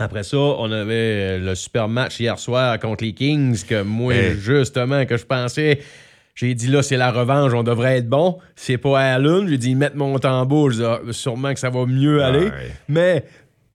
Après 0.00 0.24
ça, 0.24 0.38
on 0.38 0.72
avait 0.72 1.38
le 1.38 1.54
super 1.54 1.86
match 1.86 2.18
hier 2.18 2.36
soir 2.36 2.80
contre 2.80 3.04
les 3.04 3.12
Kings 3.12 3.64
que 3.64 3.82
moi, 3.82 4.34
justement, 4.40 5.06
que 5.06 5.16
je 5.16 5.24
pensais. 5.24 5.78
J'ai 6.38 6.54
dit 6.54 6.68
là, 6.68 6.84
c'est 6.84 6.96
la 6.96 7.10
revanche, 7.10 7.52
on 7.52 7.64
devrait 7.64 7.98
être 7.98 8.08
bon. 8.08 8.38
C'est 8.54 8.78
pas 8.78 9.00
à 9.00 9.18
la 9.18 9.46
J'ai 9.48 9.58
dit 9.58 9.74
mettre 9.74 9.96
mon 9.96 10.20
tambour, 10.20 10.70
ah, 10.80 11.00
sûrement 11.10 11.52
que 11.52 11.58
ça 11.58 11.68
va 11.68 11.84
mieux 11.84 12.22
aller. 12.22 12.48
Mais 12.88 13.24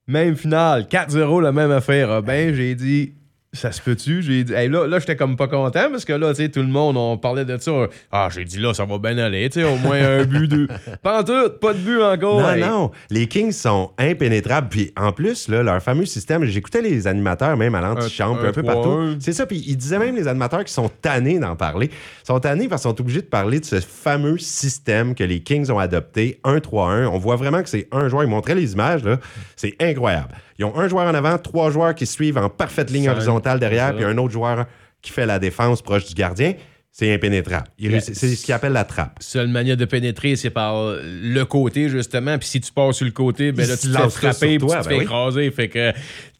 même 0.07 0.37
finale, 0.37 0.83
4-0, 0.89 1.41
la 1.41 1.51
même 1.51 1.71
affaire. 1.71 2.23
Ben, 2.23 2.53
j'ai 2.53 2.73
dit 2.75 3.15
ça 3.53 3.71
se 3.71 3.81
peut-tu? 3.81 4.21
J'ai 4.23 4.43
dit, 4.43 4.51
là, 4.51 4.87
là 4.87 4.99
j'étais 4.99 5.15
comme 5.15 5.35
pas 5.35 5.47
content 5.47 5.89
parce 5.91 6.05
que 6.05 6.13
là, 6.13 6.29
tu 6.31 6.43
sais, 6.43 6.49
tout 6.49 6.61
le 6.61 6.67
monde, 6.67 6.97
on 6.97 7.17
parlait 7.17 7.45
de 7.45 7.57
ça. 7.57 7.71
Ah, 8.11 8.27
j'ai 8.33 8.43
dit, 8.43 8.59
là, 8.59 8.73
ça 8.73 8.85
va 8.85 8.97
bien 8.97 9.17
aller, 9.19 9.49
tu 9.49 9.61
sais, 9.61 9.65
au 9.65 9.77
moins 9.77 10.01
un 10.01 10.25
but, 10.25 10.47
deux. 10.47 10.67
Pas 11.03 11.21
en 11.21 11.23
tout, 11.23 11.49
pas 11.61 11.73
de 11.73 11.79
but 11.79 12.01
encore. 12.01 12.41
Non, 12.41 12.57
non, 12.57 12.91
les 13.09 13.27
Kings 13.27 13.51
sont 13.51 13.91
impénétrables. 13.97 14.69
Puis 14.69 14.91
en 14.97 15.11
plus, 15.11 15.47
là, 15.47 15.63
leur 15.63 15.81
fameux 15.81 16.05
système, 16.05 16.45
j'écoutais 16.45 16.81
les 16.81 17.07
animateurs 17.07 17.55
même 17.57 17.75
à 17.75 17.81
l'antichambre, 17.81 18.43
un, 18.43 18.49
un, 18.49 18.51
peu 18.51 18.63
partout. 18.63 19.15
C'est 19.19 19.33
ça, 19.33 19.45
puis 19.45 19.63
ils 19.67 19.77
disaient 19.77 19.99
même, 19.99 20.15
les 20.15 20.27
animateurs, 20.27 20.63
qui 20.63 20.73
sont 20.73 20.89
tannés 21.01 21.39
d'en 21.39 21.55
parler. 21.55 21.89
Ils 22.23 22.27
sont 22.27 22.39
tannés 22.39 22.67
parce 22.67 22.81
qu'ils 22.81 22.89
sont 22.89 23.01
obligés 23.01 23.21
de 23.21 23.27
parler 23.27 23.59
de 23.59 23.65
ce 23.65 23.79
fameux 23.79 24.37
système 24.37 25.15
que 25.15 25.23
les 25.23 25.41
Kings 25.41 25.69
ont 25.69 25.79
adopté, 25.79 26.39
1-3-1. 26.43 27.07
On 27.07 27.17
voit 27.17 27.35
vraiment 27.35 27.61
que 27.61 27.69
c'est 27.69 27.87
un 27.91 28.07
joueur. 28.07 28.23
Ils 28.23 28.29
montraient 28.29 28.55
les 28.55 28.73
images, 28.73 29.03
là. 29.03 29.19
C'est 29.55 29.75
incroyable. 29.79 30.33
Ils 30.59 30.65
ont 30.65 30.77
un 30.77 30.87
joueur 30.87 31.07
en 31.07 31.13
avant, 31.13 31.37
trois 31.37 31.71
joueurs 31.71 31.95
qui 31.95 32.05
suivent 32.05 32.37
en 32.37 32.49
parfaite 32.49 32.89
ligne 32.91 33.09
horizontale 33.09 33.59
derrière, 33.59 33.95
puis 33.95 34.05
un 34.05 34.17
autre 34.17 34.33
joueur 34.33 34.65
qui 35.01 35.11
fait 35.11 35.25
la 35.25 35.39
défense 35.39 35.81
proche 35.81 36.05
du 36.05 36.13
gardien 36.13 36.53
c'est 36.95 37.11
impénétrable. 37.11 37.65
C'est 37.99 38.13
ce 38.13 38.45
qu'il 38.45 38.53
appelle 38.53 38.73
la 38.73 38.83
trappe. 38.83 39.17
Seule 39.19 39.47
manière 39.47 39.75
de 39.75 39.85
pénétrer, 39.85 40.35
c'est 40.35 40.51
par 40.51 40.95
le 41.01 41.43
côté, 41.43 41.89
justement. 41.89 42.37
Puis 42.37 42.47
si 42.47 42.61
tu 42.61 42.71
passes 42.71 42.97
sur 42.97 43.05
le 43.07 43.11
côté, 43.11 43.51
ben 43.51 43.67
là, 43.67 43.75
tu 43.75 43.87
te 43.87 43.97
fais 43.97 44.09
frapper, 44.11 44.59
puis 44.59 44.67
tu 44.67 44.75
te 44.75 44.83
fais 44.83 44.89
ben 44.89 45.01
écraser. 45.01 45.49
Fait 45.49 45.69
que 45.69 45.91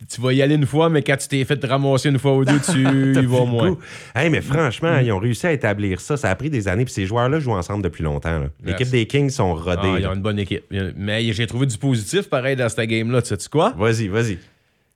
tu 0.08 0.22
vas 0.22 0.32
y 0.32 0.44
aller 0.44 0.54
une 0.54 0.68
fois, 0.68 0.90
mais 0.90 1.02
quand 1.02 1.18
tu 1.18 1.28
t'es 1.28 1.44
fait 1.44 1.66
ramasser 1.66 2.10
une 2.10 2.20
fois 2.20 2.36
ou 2.38 2.46
deux, 2.46 2.60
tu 2.60 2.82
y 2.82 3.26
vas 3.26 3.46
moins. 3.46 3.76
Hey, 4.14 4.30
mais 4.30 4.42
franchement, 4.42 5.00
ils 5.00 5.12
ont 5.12 5.18
réussi 5.18 5.48
à 5.48 5.54
établir 5.54 6.00
ça. 6.00 6.18
Ça 6.18 6.30
a 6.30 6.36
pris 6.36 6.52
des 6.52 6.68
années. 6.68 6.86
Puis 6.86 6.94
ces 6.94 7.08
joueurs-là 7.08 7.40
jouent 7.40 7.54
ensemble 7.54 7.84
depuis 7.84 8.04
longtemps. 8.04 8.44
L'équipe 8.64 8.92
des 8.92 9.08
Kings 9.08 9.32
sont 9.32 9.56
rodés. 9.56 9.80
Ah, 9.84 10.00
ils 10.02 10.06
ont 10.06 10.14
une 10.14 10.22
bonne 10.22 10.38
équipe. 10.38 10.66
Mais 10.96 11.34
j'ai 11.34 11.48
trouvé 11.48 11.66
du 11.66 11.80
positif, 11.80 12.30
pareil, 12.30 12.56
dans 12.56 12.70
cette 12.70 12.88
game-là. 12.88 13.24
Tu 13.24 13.30
sais 13.30 13.50
quoi? 13.50 13.74
Vas-y, 13.76 14.08
vas-y 14.08 14.38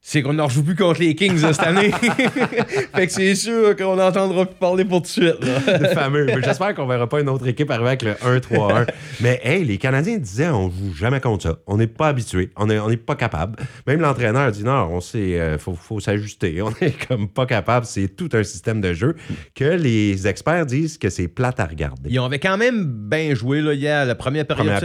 c'est 0.09 0.21
qu'on 0.21 0.31
ne 0.31 0.41
rejoue 0.41 0.63
plus 0.63 0.75
contre 0.75 1.01
les 1.01 1.15
Kings 1.15 1.37
cette 1.37 1.59
année. 1.59 1.91
fait 2.95 3.07
que 3.07 3.11
c'est 3.11 3.35
sûr 3.35 3.75
qu'on 3.75 3.97
n'entendra 3.97 4.45
plus 4.45 4.55
parler 4.55 4.85
pour 4.85 5.01
tout 5.01 5.07
de 5.07 5.25
suite. 5.25 5.35
le 5.41 5.87
fameux. 5.89 6.27
J'espère 6.41 6.73
qu'on 6.75 6.87
verra 6.87 7.09
pas 7.09 7.19
une 7.19 7.27
autre 7.27 7.45
équipe 7.45 7.69
arriver 7.69 7.89
avec 7.89 8.03
le 8.03 8.13
1-3-1. 8.13 8.87
Mais 9.19 9.41
hey, 9.43 9.65
les 9.65 9.77
Canadiens 9.77 10.17
disaient 10.17 10.47
on 10.47 10.69
joue 10.69 10.93
jamais 10.95 11.19
contre 11.19 11.43
ça. 11.43 11.57
On 11.67 11.75
n'est 11.75 11.87
pas 11.87 12.07
habitué. 12.07 12.51
On 12.55 12.67
n'est 12.67 12.79
on 12.79 12.87
pas 12.95 13.15
capable. 13.15 13.57
Même 13.85 13.99
l'entraîneur 13.99 14.49
dit 14.49 14.63
non, 14.63 14.87
on 14.93 15.01
sait, 15.01 15.41
euh, 15.41 15.57
faut, 15.57 15.75
faut 15.75 15.99
s'ajuster. 15.99 16.61
On 16.67 16.71
est 16.79 17.05
comme 17.05 17.27
pas 17.27 17.45
capable. 17.45 17.85
C'est 17.85 18.07
tout 18.07 18.29
un 18.31 18.43
système 18.43 18.79
de 18.79 18.93
jeu 18.93 19.17
que 19.55 19.65
les 19.65 20.25
experts 20.25 20.67
disent 20.67 20.97
que 20.97 21.09
c'est 21.09 21.27
plate 21.27 21.59
à 21.59 21.65
regarder. 21.65 22.09
Ils 22.09 22.19
avaient 22.19 22.39
quand 22.39 22.57
même 22.57 22.85
bien 22.85 23.35
joué 23.35 23.59
là, 23.59 23.73
hier, 23.73 24.05
la 24.05 24.15
première 24.15 24.47
période. 24.47 24.67
Première 24.67 24.79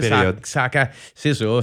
c'est 1.14 1.34
ça. 1.34 1.60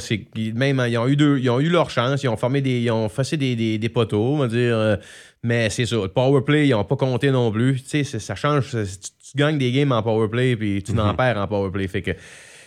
Même, 0.56 0.82
ils, 0.88 0.98
ont 0.98 1.08
eu 1.10 1.18
deux, 1.18 1.40
ils 1.40 1.50
ont 1.50 1.60
eu 1.60 1.68
leur 1.68 1.90
chance. 1.90 2.24
Ils 2.24 2.30
ont 2.30 2.38
formé 2.38 2.62
des. 2.62 2.80
Ils 2.80 2.92
ont 2.92 3.10
fait 3.10 3.36
des 3.36 3.49
des, 3.56 3.90
poteaux, 3.90 4.34
on 4.36 4.38
va 4.38 4.48
dire. 4.48 4.78
Euh, 4.78 4.96
mais 5.44 5.70
c'est 5.70 5.86
ça. 5.86 5.96
Le 5.96 6.08
power 6.08 6.42
play, 6.42 6.68
ils 6.68 6.72
n'ont 6.72 6.84
pas 6.84 6.96
compté 6.96 7.32
non 7.32 7.52
plus. 7.52 7.82
Tu 7.82 8.04
sais, 8.04 8.20
ça 8.20 8.36
change. 8.36 8.72
Tu, 8.72 9.38
gagnes 9.38 9.58
des 9.58 9.72
games 9.72 9.92
en 9.92 10.02
power 10.02 10.28
play, 10.28 10.56
puis 10.56 10.82
tu 10.84 10.94
n'en 10.94 11.12
mhm. 11.12 11.18
perds 11.18 11.38
en 11.38 11.48
power 11.48 11.72
play. 11.72 11.88
Fait 11.88 12.02
que 12.02 12.12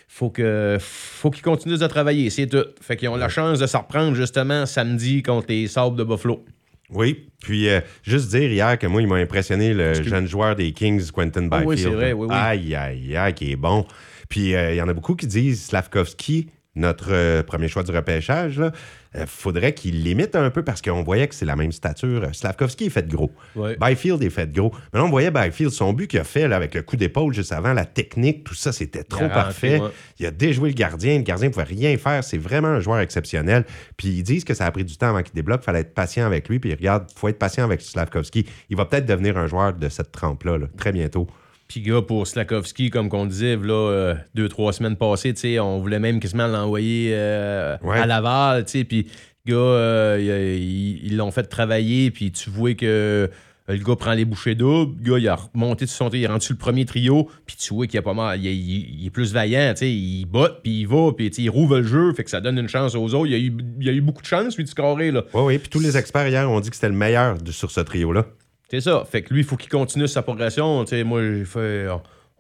faut 0.09 0.31
que 0.31 0.77
faut 0.81 1.31
qu'ils 1.31 1.43
continuent 1.43 1.79
de 1.79 1.87
travailler, 1.87 2.31
c'est 2.31 2.47
tout. 2.47 2.65
Fait 2.81 2.97
qu'ils 2.97 3.09
ont 3.09 3.17
la 3.17 3.29
chance 3.29 3.59
de 3.59 3.67
s'en 3.67 3.81
reprendre 3.81 4.15
justement 4.15 4.67
samedi 4.67 5.23
contre 5.23 5.47
les 5.49 5.67
Sabres 5.67 5.97
de 5.97 6.05
Buffalo. 6.05 6.45
Oui, 6.91 7.31
puis 7.41 7.69
euh, 7.69 7.81
juste 8.03 8.31
dire 8.31 8.53
hier 8.53 8.79
que 8.79 8.87
moi, 8.87 9.01
il 9.01 9.09
m'a 9.09 9.17
impressionné 9.17 9.73
le 9.73 9.95
jeune 10.03 10.27
joueur 10.27 10.55
des 10.55 10.73
Kings, 10.73 11.11
Quentin 11.11 11.47
Byfield. 11.47 11.67
oui, 11.67 11.79
c'est 11.79 11.89
vrai, 11.89 12.13
oui, 12.13 12.27
oui. 12.29 12.37
Aïe, 12.37 12.75
aïe, 12.75 13.17
aïe, 13.17 13.35
qui 13.35 13.53
est 13.53 13.57
bon. 13.57 13.87
Puis 14.29 14.55
euh, 14.55 14.73
il 14.73 14.77
y 14.77 14.83
en 14.83 14.89
a 14.89 14.93
beaucoup 14.93 15.15
qui 15.15 15.27
disent 15.27 15.67
Slavkovski, 15.67 16.49
notre 16.75 17.43
premier 17.43 17.69
choix 17.69 17.83
du 17.83 17.91
repêchage, 17.91 18.59
là, 18.59 18.73
euh, 19.15 19.27
faudrait 19.27 19.75
qu'il 19.75 20.03
limite 20.03 20.35
un 20.37 20.49
peu 20.49 20.63
parce 20.63 20.81
qu'on 20.81 21.03
voyait 21.03 21.29
que 21.29 21.35
c'est 21.35 21.45
la 21.45 21.55
même 21.55 21.73
stature. 21.73 22.27
Slavkovski 22.33 22.87
est 22.87 22.91
fait 22.91 23.07
gros. 23.07 23.31
Byfield 23.55 24.23
est 24.23 24.31
fait 24.31 24.51
gros. 24.51 24.73
Mais 24.93 24.99
là, 24.99 25.05
on 25.05 25.11
voyait 25.11 25.31
Byfield, 25.31 25.71
son 25.71 25.93
but 25.93 26.07
qu'il 26.07 26.19
a 26.19 26.25
fait 26.25 26.45
avec 26.45 26.75
le 26.75 26.83
coup 26.83 26.97
d'épaule 26.97 27.35
juste 27.35 27.53
avant, 27.53 27.75
la 27.75 27.85
technique, 27.85 28.45
tout 28.45 28.55
ça, 28.55 28.73
c'était 28.73 29.05
trop 29.05 29.29
parfait. 29.29 29.81
Il 30.19 30.25
a 30.25 30.31
déjoué 30.31 30.71
le 30.71 30.75
gardien. 30.75 31.19
Le 31.19 31.25
gardien 31.25 31.49
ne 31.49 31.53
pouvait 31.53 31.65
rien 31.65 31.97
faire. 31.99 32.25
C'est 32.25 32.39
vraiment 32.39 32.69
un 32.69 32.81
joueur 32.81 33.01
exceptionnel. 33.01 33.67
Puis 33.99 34.09
ils 34.09 34.23
disent 34.23 34.45
que 34.45 34.55
ça 34.55 34.65
a 34.65 34.71
pris 34.71 34.85
du 34.85 34.97
temps 34.97 35.11
avant 35.11 35.23
qu'il 35.23 35.35
débloque. 35.35 35.61
Il 35.63 35.67
fallait 35.67 35.81
être 35.81 35.95
patient 35.95 36.25
avec 36.25 36.49
lui. 36.49 36.59
Puis 36.59 36.73
regarde, 36.73 37.05
il 37.15 37.19
faut 37.19 37.29
être 37.29 37.39
patient 37.39 37.65
avec 37.65 37.83
Slavkovski. 37.83 38.47
Il 38.71 38.77
va 38.77 38.87
peut-être 38.87 39.07
devenir 39.07 39.37
un 39.37 39.47
joueur 39.47 39.75
de 39.75 39.89
cette 39.91 40.13
trempe-là, 40.13 40.59
très 40.79 40.93
bientôt 40.93 41.27
Puis, 41.73 41.81
gars, 41.81 42.03
pour 42.03 42.27
Slakowski, 42.27 42.91
comme 42.91 43.09
qu'on 43.09 43.25
disait, 43.25 43.57
là, 43.57 43.73
euh, 43.73 44.15
deux, 44.35 44.47
trois 44.51 44.75
semaines 44.75 44.97
passées, 44.97 45.59
on 45.59 45.79
voulait 45.79 45.99
même 45.99 46.21
quasiment 46.21 46.47
l'envoyer 46.47 47.13
euh, 47.15 47.79
à 47.91 48.05
Laval, 48.05 48.67
puis, 48.67 49.07
gars, 49.47 49.55
euh, 49.55 50.59
ils 50.61 51.17
l'ont 51.17 51.31
fait 51.31 51.45
travailler, 51.45 52.11
puis 52.11 52.31
tu 52.31 52.51
vois 52.51 52.75
que 52.75 53.31
le 53.69 53.79
gars 53.79 53.97
prend 53.97 54.13
les 54.13 54.27
bouchées 54.27 54.55
doubles, 54.55 55.03
le 55.03 55.13
gars, 55.13 55.19
il 55.19 55.29
a 55.29 55.37
remonté 55.37 55.87
sur 55.87 55.97
son 55.97 56.11
il 56.11 56.23
est 56.23 56.27
rendu 56.27 56.45
sur 56.45 56.53
le 56.53 56.59
premier 56.59 56.85
trio, 56.85 57.31
puis 57.47 57.57
tu 57.57 57.73
vois 57.73 57.87
qu'il 57.87 57.99
a 57.99 58.03
pas 58.03 58.13
mal, 58.13 58.39
il, 58.39 59.07
est 59.07 59.11
plus 59.11 59.33
vaillant, 59.33 59.73
il 59.81 60.27
botte, 60.27 60.61
puis 60.63 60.81
il 60.81 60.87
va, 60.87 61.13
puis 61.17 61.29
il 61.29 61.49
rouvre 61.49 61.79
le 61.79 61.85
jeu, 61.85 62.13
fait 62.13 62.25
que 62.25 62.31
ça 62.31 62.43
donne 62.43 62.59
une 62.59 62.69
chance 62.69 62.95
aux 62.95 63.15
autres. 63.15 63.29
Il 63.29 63.35
a 63.35 63.39
eu, 63.39 63.57
il 63.81 63.89
a 63.89 63.93
eu 63.93 64.03
beaucoup 64.03 64.21
de 64.21 64.27
chance, 64.27 64.59
lui, 64.59 64.65
de 64.65 64.69
scorer, 64.69 65.11
là. 65.11 65.25
Oui, 65.33 65.43
oui, 65.43 65.59
puis 65.59 65.71
tous 65.71 65.81
les 65.81 65.97
experts 65.97 66.29
hier 66.29 66.51
ont 66.51 66.61
dit 66.61 66.69
que 66.69 66.77
c'était 66.77 66.91
le 66.91 66.95
meilleur 66.95 67.39
sur 67.51 67.71
ce 67.71 67.81
trio-là. 67.81 68.27
C'est 68.73 68.81
ça. 68.81 69.05
Fait 69.05 69.21
que 69.21 69.35
lui, 69.35 69.43
il 69.43 69.45
faut 69.45 69.59
qu'il 69.59 69.69
continue 69.69 70.09
sa 70.09 70.23
progression. 70.23 70.87
moi, 71.05 71.21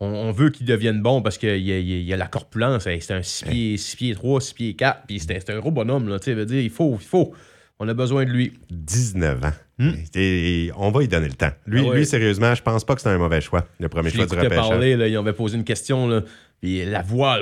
On, 0.00 0.32
veut 0.32 0.48
qu'il 0.48 0.64
devienne 0.64 1.02
bon 1.02 1.20
parce 1.20 1.36
qu'il 1.36 1.58
y 1.58 2.12
a, 2.12 2.16
la 2.16 2.26
corpulence. 2.26 2.84
C'est 2.84 3.10
un 3.10 3.20
6 3.20 3.44
pieds, 3.44 3.76
6 3.76 3.96
pieds 3.96 4.14
3, 4.14 4.40
6 4.40 4.54
pieds 4.54 4.74
4. 4.74 5.02
Puis 5.06 5.20
c'est 5.20 5.50
un 5.50 5.58
gros 5.58 5.70
bonhomme. 5.70 6.08
Là, 6.08 6.16
veut 6.24 6.46
dire, 6.46 6.62
il 6.62 6.70
faut, 6.70 6.96
il 6.98 7.06
faut. 7.06 7.34
On 7.78 7.86
a 7.86 7.92
besoin 7.92 8.24
de 8.24 8.30
lui. 8.30 8.54
19 8.70 9.44
ans. 9.44 9.52
Hmm? 9.78 9.90
Et, 10.14 10.70
on 10.78 10.90
va 10.90 11.00
lui 11.00 11.08
donner 11.08 11.28
le 11.28 11.34
temps. 11.34 11.50
Lui, 11.66 11.86
ah 11.86 11.94
lui 11.94 12.06
sérieusement, 12.06 12.54
je 12.54 12.62
pense 12.62 12.84
pas 12.84 12.94
que 12.94 13.02
c'est 13.02 13.10
un 13.10 13.18
mauvais 13.18 13.42
choix, 13.42 13.66
le 13.78 13.90
premier 13.90 14.08
choix 14.08 14.24
du 14.24 14.34
repêchage. 14.34 14.68
parler, 14.68 14.96
là, 14.96 15.08
il 15.08 15.16
avait 15.16 15.32
posé 15.34 15.58
une 15.58 15.64
question. 15.64 16.08
Là, 16.08 16.22
puis 16.62 16.84
la 16.84 17.02
voix, 17.02 17.40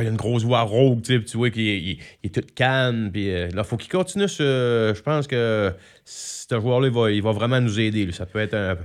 il 0.00 0.06
a 0.06 0.08
une 0.08 0.16
grosse 0.16 0.44
voix 0.44 0.60
rauque, 0.60 1.02
tu 1.02 1.36
vois 1.36 1.50
qu'il 1.50 1.98
est, 2.22 2.32
tout 2.32 2.46
calme. 2.54 3.10
Puis 3.12 3.28
euh, 3.28 3.48
là, 3.52 3.64
faut 3.64 3.76
qu'il 3.76 3.90
continue. 3.90 4.28
Ce, 4.28 4.92
je 4.94 5.02
pense 5.02 5.26
que 5.26 5.72
ce 6.04 6.60
joueur-là, 6.60 6.86
il 6.86 6.94
va, 6.94 7.10
il 7.10 7.22
va, 7.24 7.32
vraiment 7.32 7.60
nous 7.60 7.80
aider. 7.80 8.12
Ça 8.12 8.24
peut 8.24 8.38
être 8.38 8.54
un, 8.54 8.76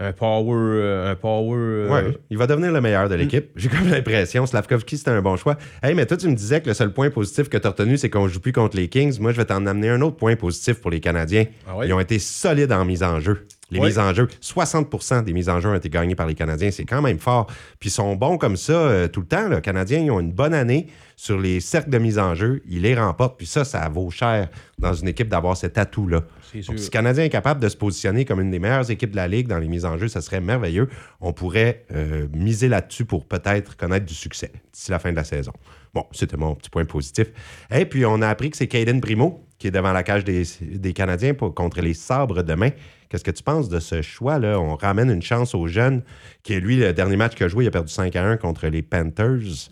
un 0.00 0.12
power. 0.12 0.56
Euh, 0.56 1.12
un 1.12 1.14
power 1.14 1.56
euh, 1.56 1.88
ouais, 1.88 2.18
il 2.30 2.36
va 2.36 2.48
devenir 2.48 2.72
le 2.72 2.80
meilleur 2.80 3.08
de 3.08 3.14
l'équipe. 3.14 3.50
J'ai 3.54 3.68
comme 3.68 3.88
l'impression. 3.88 4.44
Slavkovski, 4.44 4.98
c'était 4.98 5.12
un 5.12 5.22
bon 5.22 5.36
choix. 5.36 5.56
Hey, 5.84 5.94
mais 5.94 6.04
toi, 6.04 6.16
tu 6.16 6.26
me 6.26 6.34
disais 6.34 6.60
que 6.60 6.66
le 6.66 6.74
seul 6.74 6.92
point 6.92 7.10
positif 7.10 7.48
que 7.48 7.58
tu 7.58 7.66
as 7.68 7.70
retenu, 7.70 7.96
c'est 7.96 8.10
qu'on 8.10 8.26
joue 8.26 8.40
plus 8.40 8.52
contre 8.52 8.76
les 8.76 8.88
Kings. 8.88 9.20
Moi, 9.20 9.30
je 9.30 9.36
vais 9.36 9.44
t'en 9.44 9.66
amener 9.66 9.90
un 9.90 10.00
autre 10.00 10.16
point 10.16 10.34
positif 10.34 10.80
pour 10.80 10.90
les 10.90 10.98
Canadiens. 10.98 11.44
Ah 11.68 11.76
Ils 11.84 11.92
ont 11.92 12.00
été 12.00 12.18
solides 12.18 12.72
en 12.72 12.84
mise 12.84 13.04
en 13.04 13.20
jeu 13.20 13.46
les 13.70 13.80
mises 13.80 13.98
en 13.98 14.12
jeu. 14.14 14.28
60% 14.42 15.24
des 15.24 15.32
mises 15.32 15.48
en 15.48 15.60
jeu 15.60 15.70
ont 15.70 15.74
été 15.74 15.88
gagnées 15.88 16.14
par 16.14 16.26
les 16.26 16.34
Canadiens. 16.34 16.70
C'est 16.70 16.84
quand 16.84 17.02
même 17.02 17.18
fort. 17.18 17.46
Puis 17.78 17.88
ils 17.88 17.92
sont 17.92 18.16
bons 18.16 18.38
comme 18.38 18.56
ça 18.56 18.72
euh, 18.72 19.08
tout 19.08 19.20
le 19.20 19.26
temps. 19.26 19.48
Les 19.48 19.60
Canadiens, 19.60 20.00
ils 20.00 20.10
ont 20.10 20.20
une 20.20 20.32
bonne 20.32 20.54
année 20.54 20.86
sur 21.16 21.38
les 21.38 21.60
cercles 21.60 21.90
de 21.90 21.98
mise 21.98 22.18
en 22.18 22.34
jeu. 22.34 22.62
Ils 22.68 22.82
les 22.82 22.94
remportent. 22.94 23.36
Puis 23.36 23.46
ça, 23.46 23.64
ça 23.64 23.88
vaut 23.88 24.10
cher 24.10 24.48
dans 24.78 24.94
une 24.94 25.08
équipe 25.08 25.28
d'avoir 25.28 25.56
cet 25.56 25.78
atout-là. 25.78 26.22
si 26.50 26.60
le 26.60 26.88
Canadien 26.88 27.24
est 27.24 27.30
capable 27.30 27.60
de 27.60 27.68
se 27.68 27.76
positionner 27.76 28.24
comme 28.24 28.40
une 28.40 28.50
des 28.50 28.58
meilleures 28.58 28.90
équipes 28.90 29.10
de 29.10 29.16
la 29.16 29.28
Ligue 29.28 29.46
dans 29.46 29.58
les 29.58 29.68
mises 29.68 29.84
en 29.84 29.98
jeu, 29.98 30.08
ça 30.08 30.20
serait 30.20 30.40
merveilleux. 30.40 30.88
On 31.20 31.32
pourrait 31.32 31.84
euh, 31.94 32.26
miser 32.32 32.68
là-dessus 32.68 33.04
pour 33.04 33.26
peut-être 33.26 33.76
connaître 33.76 34.06
du 34.06 34.14
succès 34.14 34.50
d'ici 34.72 34.90
la 34.90 34.98
fin 34.98 35.10
de 35.10 35.16
la 35.16 35.24
saison. 35.24 35.52
Bon, 35.94 36.04
c'était 36.12 36.36
mon 36.36 36.54
petit 36.54 36.70
point 36.70 36.84
positif. 36.84 37.28
Et 37.70 37.84
puis, 37.84 38.04
on 38.06 38.22
a 38.22 38.28
appris 38.28 38.50
que 38.50 38.56
c'est 38.56 38.68
Caden 38.68 39.00
Primo 39.00 39.46
qui 39.60 39.68
est 39.68 39.70
devant 39.70 39.92
la 39.92 40.02
cage 40.02 40.24
des, 40.24 40.42
des 40.62 40.92
Canadiens 40.94 41.34
pour, 41.34 41.54
contre 41.54 41.80
les 41.82 41.94
sabres 41.94 42.42
demain. 42.42 42.70
Qu'est-ce 43.08 43.22
que 43.22 43.30
tu 43.30 43.42
penses 43.42 43.68
de 43.68 43.78
ce 43.78 44.00
choix-là? 44.00 44.58
On 44.58 44.74
ramène 44.74 45.10
une 45.10 45.22
chance 45.22 45.54
aux 45.54 45.66
jeunes, 45.66 46.02
qui 46.42 46.54
est 46.54 46.60
lui, 46.60 46.76
le 46.76 46.92
dernier 46.92 47.16
match 47.16 47.34
qu'il 47.34 47.44
a 47.44 47.48
joué, 47.48 47.64
il 47.64 47.68
a 47.68 47.70
perdu 47.70 47.92
5 47.92 48.16
à 48.16 48.24
1 48.24 48.36
contre 48.38 48.66
les 48.66 48.82
Panthers. 48.82 49.68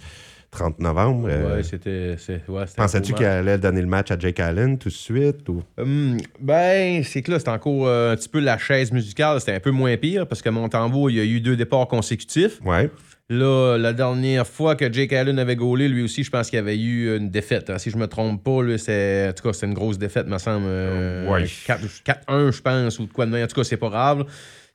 30 0.50 0.78
novembre. 0.80 1.28
Euh, 1.30 1.56
ouais, 1.56 1.62
c'était. 1.62 2.16
Ouais, 2.48 2.64
Pensais-tu 2.75 3.12
qu'il 3.12 3.26
allait 3.26 3.58
donner 3.58 3.82
le 3.82 3.87
match 3.87 4.10
à 4.10 4.18
Jake 4.18 4.40
Allen 4.40 4.78
tout 4.78 4.88
de 4.88 4.94
suite? 4.94 5.46
Ou... 5.48 5.62
Hum, 5.76 6.16
ben, 6.40 7.04
c'est 7.04 7.20
que 7.20 7.32
là, 7.32 7.38
c'est 7.38 7.50
encore 7.50 7.87
euh, 7.87 8.12
un 8.12 8.16
petit 8.16 8.30
peu 8.30 8.40
la 8.40 8.56
chaise 8.56 8.90
musicale. 8.90 9.40
C'était 9.40 9.52
un 9.52 9.60
peu 9.60 9.70
moins 9.70 9.94
pire 9.98 10.26
parce 10.26 10.40
que 10.40 10.48
Montembeau, 10.48 11.10
il 11.10 11.16
y 11.16 11.20
a 11.20 11.25
eu 11.25 11.40
deux 11.40 11.54
départs 11.54 11.87
consécutifs. 11.87 12.60
Ouais. 12.64 12.90
Là, 13.30 13.76
la 13.76 13.92
dernière 13.92 14.47
fois 14.47 14.75
que 14.75 14.90
Jake 14.90 15.12
Allen 15.12 15.38
avait 15.38 15.56
gaulé, 15.56 15.87
lui 15.88 16.02
aussi, 16.02 16.25
je 16.25 16.30
pense 16.30 16.49
qu'il 16.49 16.58
avait 16.58 16.78
eu 16.78 17.14
une 17.14 17.28
défaite. 17.28 17.68
Hein. 17.68 17.76
Si 17.76 17.90
je 17.90 17.99
me 17.99 18.06
trompe 18.06 18.42
pas, 18.42 18.62
lui, 18.62 18.78
c'est... 18.78 19.28
en 19.28 19.32
tout 19.35 19.42
cas, 19.42 19.52
c'était 19.52 19.66
une 19.66 19.75
grosse 19.75 19.99
défaite, 19.99 20.26
me 20.28 20.38
semble. 20.38 20.64
Euh, 20.66 21.28
ouais. 21.28 21.44
4-1, 21.44 22.52
je 22.52 22.62
pense, 22.62 22.99
ou 22.99 23.06
de 23.06 23.12
quoi 23.12 23.26
de 23.26 23.30
même. 23.30 23.44
En 23.44 23.47
tout 23.47 23.56
cas, 23.56 23.64
c'est 23.64 23.76
pas 23.76 23.90
grave. 23.90 24.25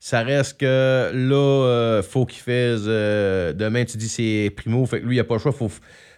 Ça 0.05 0.21
reste 0.21 0.59
que 0.59 1.11
là, 1.13 1.35
euh, 1.35 2.03
faut 2.03 2.25
qu'il 2.25 2.41
fasse. 2.41 2.83
Euh, 2.87 3.53
demain, 3.53 3.85
tu 3.85 3.95
dis 3.95 4.09
c'est 4.09 4.51
Primo, 4.53 4.85
fait 4.85 4.99
que 4.99 5.05
lui, 5.05 5.15
il 5.15 5.19
a 5.21 5.23
pas 5.23 5.35
le 5.35 5.39
choix. 5.39 5.53
Faut, 5.53 5.71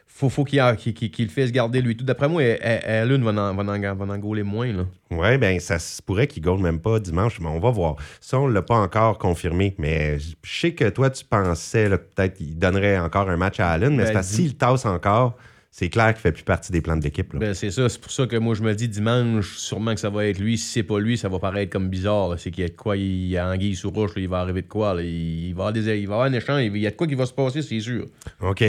faut, 0.08 0.30
faut 0.30 0.44
qu'il 0.44 0.60
le 0.60 1.27
fasse 1.30 1.51
garder 1.51 1.84
lui. 1.84 1.96
Tout 1.96 2.04
d'après 2.04 2.27
moi, 2.27 2.42
Allen 2.63 3.24
va 3.24 3.30
en, 3.30 3.54
va, 3.54 3.63
en, 3.63 3.96
va 3.96 4.06
en 4.12 4.18
gauler 4.18 4.42
moins. 4.42 4.74
Là. 4.74 4.86
Ouais, 5.12 5.38
ben 5.38 5.60
ça 5.60 5.77
se 5.77 6.01
pourrait 6.01 6.25
qu'il 6.25 6.42
gaule 6.42 6.62
même 6.62 6.80
pas 6.80 7.00
dimanche, 7.00 7.39
mais 7.39 7.48
on 7.48 7.60
va 7.60 7.70
voir. 7.70 7.98
Ça, 8.21 8.39
on 8.39 8.48
l'a 8.48 8.63
pas 8.63 8.74
encore 8.74 9.19
confirmé, 9.19 9.76
mais 9.78 10.17
je 10.17 10.34
sais 10.41 10.74
que 10.74 10.89
toi, 10.89 11.12
tu 11.12 11.24
pensais 11.24 11.88
peut-être 11.88 12.34
qu'il 12.34 12.58
donnerait 12.58 12.98
encore 12.98 13.30
un 13.30 13.38
match 13.38 13.60
à 13.60 13.69
Allen, 13.69 13.95
mais 13.95 14.12
ben, 14.12 14.24
s'il 14.24 14.58
tasse 14.58 14.88
encore, 14.88 15.38
c'est 15.78 15.90
clair 15.90 16.14
qu'il 16.14 16.22
fait 16.22 16.32
plus 16.32 16.46
partie 16.46 16.72
des 16.72 16.80
plans 16.80 16.96
de 16.96 17.04
l'équipe. 17.04 17.36
Ben, 17.36 17.54
c'est 17.54 17.70
ça. 17.70 17.90
C'est 17.90 18.00
pour 18.00 18.10
ça 18.10 18.26
que 18.28 18.38
moi, 18.38 18.56
je 18.56 18.64
me 18.64 18.74
dis 18.74 18.88
dimanche, 18.88 19.58
sûrement 19.58 19.94
que 19.94 20.00
ça 20.00 20.10
va 20.10 20.26
être 20.26 20.40
lui. 20.40 20.58
Si 20.58 20.70
c'est 20.70 20.84
pas 20.84 21.02
lui, 21.02 21.18
ça 21.18 21.28
va 21.28 21.38
paraître 21.38 21.70
comme 21.70 21.90
bizarre. 21.90 22.36
C'est 22.38 22.50
qu'il 22.50 22.62
y 22.62 22.66
a 22.66 22.70
de 22.70 22.76
quoi, 22.76 22.96
il 22.96 23.28
y 23.28 23.38
a 23.38 23.46
anguille 23.46 23.76
sous 23.76 23.92
roche, 23.92 24.12
il 24.16 24.30
va 24.30 24.40
arriver 24.40 24.62
de 24.62 24.70
quoi. 24.70 24.96
Il, 25.02 25.54
va 25.54 25.64
avoir 25.64 25.74
des, 25.74 25.82
il 26.00 26.08
va 26.08 26.14
avoir 26.14 26.28
un 26.28 26.34
échange, 26.34 26.62
il 26.64 26.78
y 26.78 26.88
a 26.88 26.92
de 26.92 26.96
quoi 26.96 27.08
qui 27.08 27.16
va 27.16 27.26
se 27.26 27.34
passer, 27.34 27.62
c'est 27.62 27.82
sûr. 27.82 28.06
OK. 28.40 28.64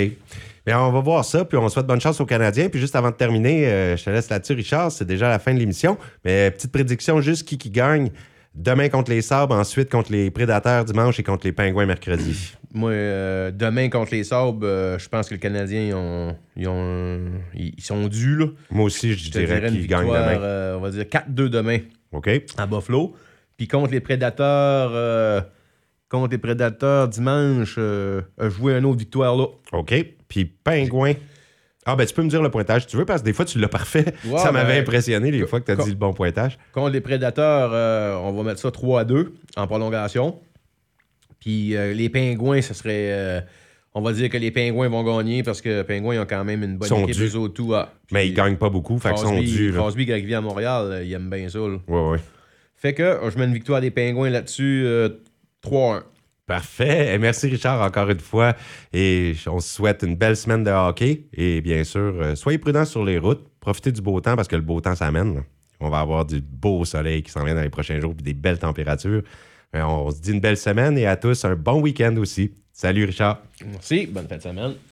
Bien, 0.66 0.80
on 0.80 0.90
va 0.90 0.98
voir 0.98 1.24
ça, 1.24 1.44
puis 1.44 1.56
on 1.56 1.68
souhaite 1.68 1.86
bonne 1.86 2.00
chance 2.00 2.20
aux 2.20 2.26
Canadiens. 2.26 2.68
Puis 2.68 2.80
juste 2.80 2.96
avant 2.96 3.12
de 3.12 3.16
terminer, 3.16 3.68
euh, 3.68 3.96
je 3.96 4.02
te 4.02 4.10
laisse 4.10 4.28
là-dessus, 4.28 4.54
Richard. 4.54 4.90
C'est 4.90 5.06
déjà 5.06 5.28
la 5.28 5.38
fin 5.38 5.54
de 5.54 5.60
l'émission. 5.60 5.98
Mais 6.24 6.50
petite 6.50 6.72
prédiction, 6.72 7.20
juste 7.20 7.46
qui, 7.46 7.56
qui 7.56 7.70
gagne 7.70 8.10
demain 8.56 8.88
contre 8.88 9.12
les 9.12 9.22
Sabres, 9.22 9.54
ensuite 9.54 9.90
contre 9.90 10.10
les 10.10 10.32
Prédateurs 10.32 10.84
dimanche 10.84 11.20
et 11.20 11.22
contre 11.22 11.46
les 11.46 11.52
Pingouins 11.52 11.86
mercredi. 11.86 12.56
Moi, 12.76 12.90
euh, 12.90 13.50
demain 13.50 13.88
contre 13.88 14.12
les 14.12 14.24
Sabres, 14.24 14.66
euh, 14.66 14.98
je 14.98 15.08
pense 15.08 15.28
que 15.28 15.34
les 15.34 15.40
Canadiens 15.40 15.82
ils, 16.56 16.66
ont, 16.68 17.32
ils, 17.54 17.82
sont 17.82 18.06
dus. 18.06 18.36
Là. 18.36 18.46
Moi 18.70 18.84
aussi, 18.84 19.14
je, 19.14 19.30
dirais 19.30 19.66
qu'ils 19.68 19.86
gagnent 19.86 20.06
demain. 20.06 20.76
on 20.76 20.80
va 20.80 20.90
dire 20.90 21.04
4-2 21.04 21.48
demain. 21.48 21.78
OK. 22.12 22.28
À 22.56 22.66
Buffalo. 22.66 23.14
Puis 23.56 23.66
contre 23.66 23.92
les 23.92 24.00
Prédateurs 24.00 24.92
contre 26.08 26.30
les 26.32 26.38
Prédateurs 26.38 27.08
dimanche, 27.08 27.76
euh, 27.78 28.22
joué 28.38 28.74
une 28.74 28.84
autre 28.84 28.98
victoire 28.98 29.36
là. 29.36 29.46
OK. 29.72 29.94
Puis 30.28 30.44
Pingouin. 30.44 31.14
Ah, 31.84 31.94
ben 31.94 32.04
tu 32.04 32.14
peux 32.14 32.22
me 32.22 32.28
dire 32.28 32.42
le 32.42 32.50
pointage 32.50 32.82
si 32.82 32.88
tu 32.88 32.96
veux, 32.96 33.04
parce 33.04 33.20
que 33.20 33.26
des 33.26 33.32
fois, 33.32 33.44
tu 33.44 33.60
l'as 33.60 33.68
parfait. 33.68 34.04
ça 34.36 34.50
m'avait 34.50 34.74
ben, 34.74 34.82
impressionné 34.82 35.30
les 35.30 35.46
fois 35.46 35.60
que 35.60 35.66
tu 35.66 35.72
as 35.72 35.76
dit 35.76 35.90
le 35.90 35.96
bon 35.96 36.12
pointage. 36.12 36.58
Contre 36.72 36.90
les 36.90 37.00
Prédateurs, 37.00 37.70
euh, 37.72 38.16
on 38.16 38.32
va 38.32 38.42
mettre 38.42 38.60
ça 38.60 38.72
3 38.72 39.00
à 39.00 39.04
2 39.04 39.34
en 39.56 39.66
prolongation. 39.68 40.40
Puis 41.40 41.76
euh, 41.76 41.92
les 41.92 42.08
Pingouins, 42.08 42.62
ce 42.62 42.74
serait. 42.74 43.44
on 43.94 44.00
va 44.00 44.12
dire 44.12 44.28
que 44.28 44.36
les 44.36 44.50
Pingouins 44.50 44.88
vont 44.88 45.04
gagner 45.04 45.42
parce 45.42 45.60
que 45.60 45.68
les 45.68 45.84
Pingouins 45.84 46.22
ont 46.22 46.26
quand 46.26 46.44
même 46.44 46.62
une 46.62 46.76
bonne 46.76 47.08
équipe. 47.08 47.22
Eux 47.22 47.36
autres, 47.36 47.54
tout, 47.54 47.74
ah, 47.74 47.92
Mais 48.12 48.28
ils 48.28 48.34
gagnent 48.34 48.56
pas 48.56 48.70
beaucoup, 48.70 48.98
fait 48.98 49.10
qu'ils 49.10 49.18
sont 49.18 49.40
dus. 49.40 49.72
Crosby, 49.72 50.06
quand 50.06 50.16
il 50.16 50.26
vient 50.26 50.38
à 50.38 50.42
Montréal, 50.42 51.02
il 51.04 51.12
aime 51.12 51.30
bien 51.30 51.48
ça. 51.48 51.60
Oui, 51.60 51.78
oui. 51.88 52.18
Fait 52.74 52.92
que 52.92 53.18
je 53.30 53.38
mets 53.38 53.46
une 53.46 53.54
victoire 53.54 53.80
des 53.80 53.90
Pingouins 53.90 54.30
là-dessus. 54.30 54.86
3-1. 55.62 56.02
Parfait. 56.46 57.12
Et 57.12 57.18
merci 57.18 57.48
Richard 57.48 57.82
encore 57.82 58.08
une 58.08 58.20
fois. 58.20 58.54
Et 58.92 59.34
on 59.48 59.58
se 59.58 59.74
souhaite 59.74 60.04
une 60.06 60.14
belle 60.14 60.36
semaine 60.36 60.62
de 60.62 60.70
hockey. 60.70 61.26
Et 61.32 61.60
bien 61.60 61.82
sûr, 61.82 62.14
euh, 62.20 62.34
soyez 62.36 62.58
prudents 62.58 62.84
sur 62.84 63.04
les 63.04 63.18
routes. 63.18 63.44
Profitez 63.58 63.90
du 63.90 64.00
beau 64.00 64.20
temps 64.20 64.36
parce 64.36 64.46
que 64.46 64.54
le 64.54 64.62
beau 64.62 64.80
temps 64.80 64.94
s'amène. 64.94 65.42
On 65.80 65.90
va 65.90 65.98
avoir 65.98 66.24
du 66.24 66.40
beau 66.40 66.84
soleil 66.84 67.24
qui 67.24 67.32
s'en 67.32 67.44
vient 67.44 67.56
dans 67.56 67.62
les 67.62 67.68
prochains 67.68 67.98
jours 68.00 68.14
et 68.16 68.22
des 68.22 68.32
belles 68.32 68.60
températures. 68.60 69.22
Euh, 69.76 69.84
on 69.84 70.10
se 70.10 70.20
dit 70.20 70.32
une 70.32 70.40
belle 70.40 70.56
semaine 70.56 70.96
et 70.98 71.06
à 71.06 71.16
tous 71.16 71.44
un 71.44 71.54
bon 71.54 71.80
week-end 71.80 72.16
aussi. 72.16 72.52
Salut 72.72 73.04
Richard. 73.04 73.42
Merci. 73.64 74.06
Bonne 74.06 74.28
fin 74.28 74.36
de 74.36 74.42
semaine. 74.42 74.74